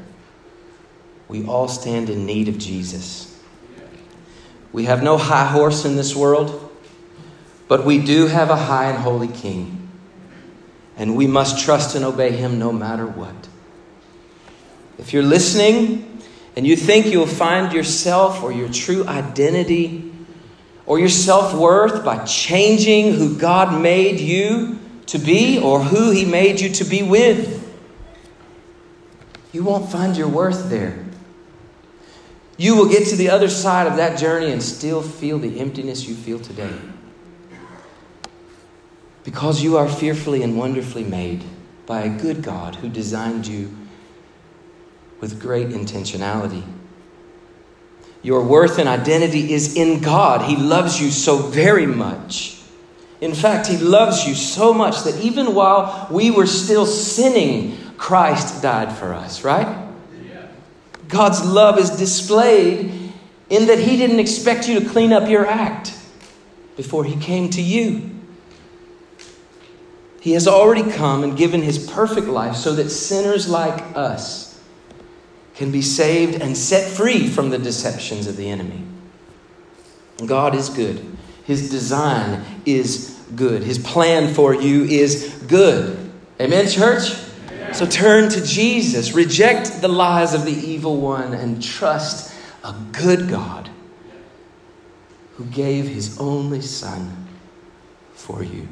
We 1.27 1.45
all 1.45 1.67
stand 1.67 2.09
in 2.09 2.25
need 2.25 2.47
of 2.47 2.57
Jesus. 2.57 3.37
We 4.71 4.85
have 4.85 5.03
no 5.03 5.17
high 5.17 5.47
horse 5.47 5.85
in 5.85 5.95
this 5.95 6.15
world, 6.15 6.71
but 7.67 7.85
we 7.85 7.99
do 7.99 8.27
have 8.27 8.49
a 8.49 8.55
high 8.55 8.91
and 8.91 8.99
holy 8.99 9.27
King. 9.27 9.89
And 10.95 11.15
we 11.15 11.27
must 11.27 11.63
trust 11.63 11.95
and 11.95 12.05
obey 12.05 12.31
him 12.31 12.59
no 12.59 12.71
matter 12.71 13.05
what. 13.05 13.47
If 14.97 15.13
you're 15.13 15.23
listening 15.23 16.21
and 16.55 16.65
you 16.65 16.75
think 16.75 17.07
you'll 17.07 17.27
find 17.27 17.71
yourself 17.71 18.41
or 18.41 18.51
your 18.51 18.69
true 18.69 19.05
identity 19.07 20.06
or 20.87 20.97
your 20.97 21.09
self 21.09 21.53
worth 21.53 22.03
by 22.03 22.23
changing 22.25 23.13
who 23.13 23.37
God 23.37 23.79
made 23.79 24.19
you 24.19 24.79
to 25.07 25.19
be 25.19 25.59
or 25.59 25.81
who 25.83 26.11
He 26.11 26.25
made 26.25 26.59
you 26.59 26.69
to 26.69 26.83
be 26.85 27.03
with, 27.03 27.63
you 29.51 29.63
won't 29.63 29.91
find 29.91 30.17
your 30.17 30.29
worth 30.29 30.69
there. 30.69 31.05
You 32.57 32.75
will 32.75 32.89
get 32.89 33.07
to 33.09 33.15
the 33.15 33.29
other 33.29 33.49
side 33.49 33.85
of 33.85 33.97
that 33.97 34.17
journey 34.17 34.51
and 34.51 34.63
still 34.63 35.03
feel 35.03 35.37
the 35.37 35.59
emptiness 35.59 36.07
you 36.07 36.15
feel 36.15 36.39
today. 36.39 36.73
Because 39.23 39.61
you 39.61 39.77
are 39.77 39.87
fearfully 39.87 40.41
and 40.41 40.57
wonderfully 40.57 41.03
made 41.03 41.43
by 41.85 42.01
a 42.01 42.17
good 42.17 42.41
God 42.41 42.75
who 42.75 42.89
designed 42.89 43.45
you 43.45 43.75
with 45.19 45.39
great 45.39 45.69
intentionality. 45.69 46.63
Your 48.27 48.43
worth 48.43 48.77
and 48.77 48.89
identity 48.89 49.53
is 49.53 49.77
in 49.77 50.01
God. 50.01 50.41
He 50.41 50.57
loves 50.57 50.99
you 50.99 51.11
so 51.11 51.37
very 51.37 51.85
much. 51.85 52.59
In 53.21 53.33
fact, 53.33 53.67
He 53.67 53.77
loves 53.77 54.27
you 54.27 54.35
so 54.35 54.73
much 54.73 55.03
that 55.03 55.17
even 55.21 55.55
while 55.55 56.09
we 56.11 56.29
were 56.29 56.45
still 56.45 56.85
sinning, 56.85 57.77
Christ 57.97 58.61
died 58.61 58.91
for 58.91 59.13
us, 59.13 59.45
right? 59.45 59.87
God's 61.07 61.41
love 61.45 61.79
is 61.79 61.89
displayed 61.91 63.13
in 63.49 63.67
that 63.67 63.79
He 63.79 63.95
didn't 63.95 64.19
expect 64.19 64.67
you 64.67 64.81
to 64.81 64.89
clean 64.89 65.13
up 65.13 65.29
your 65.29 65.47
act 65.47 65.97
before 66.75 67.05
He 67.05 67.15
came 67.15 67.49
to 67.51 67.61
you. 67.61 68.09
He 70.19 70.33
has 70.33 70.49
already 70.49 70.91
come 70.91 71.23
and 71.23 71.37
given 71.37 71.61
His 71.61 71.89
perfect 71.89 72.27
life 72.27 72.57
so 72.57 72.75
that 72.75 72.89
sinners 72.89 73.47
like 73.47 73.95
us 73.95 74.46
can 75.57 75.71
be 75.71 75.81
saved 75.81 76.39
and 76.39 76.55
set 76.55 76.87
free 76.87 77.27
from 77.27 77.49
the 77.49 77.57
deceptions 77.57 78.27
of 78.27 78.37
the 78.37 78.47
enemy. 78.47 78.83
God 80.23 80.53
is 80.53 80.69
good. 80.69 81.03
His 81.45 81.71
design 81.71 82.43
is 82.65 83.19
good. 83.35 83.63
His 83.63 83.79
plan 83.79 84.33
for 84.33 84.53
you 84.53 84.83
is 84.83 85.43
good. 85.47 86.11
Amen, 86.39 86.67
church? 86.67 87.15
So 87.73 87.87
turn 87.87 88.29
to 88.29 88.45
Jesus. 88.45 89.13
Reject 89.13 89.81
the 89.81 89.87
lies 89.87 90.35
of 90.35 90.45
the 90.45 90.51
evil 90.51 90.97
one 90.97 91.33
and 91.33 91.61
trust 91.61 92.35
a 92.63 92.75
good 92.91 93.27
God 93.27 93.69
who 95.37 95.45
gave 95.45 95.87
his 95.87 96.19
only 96.19 96.61
Son 96.61 97.27
for 98.13 98.43
you. 98.43 98.67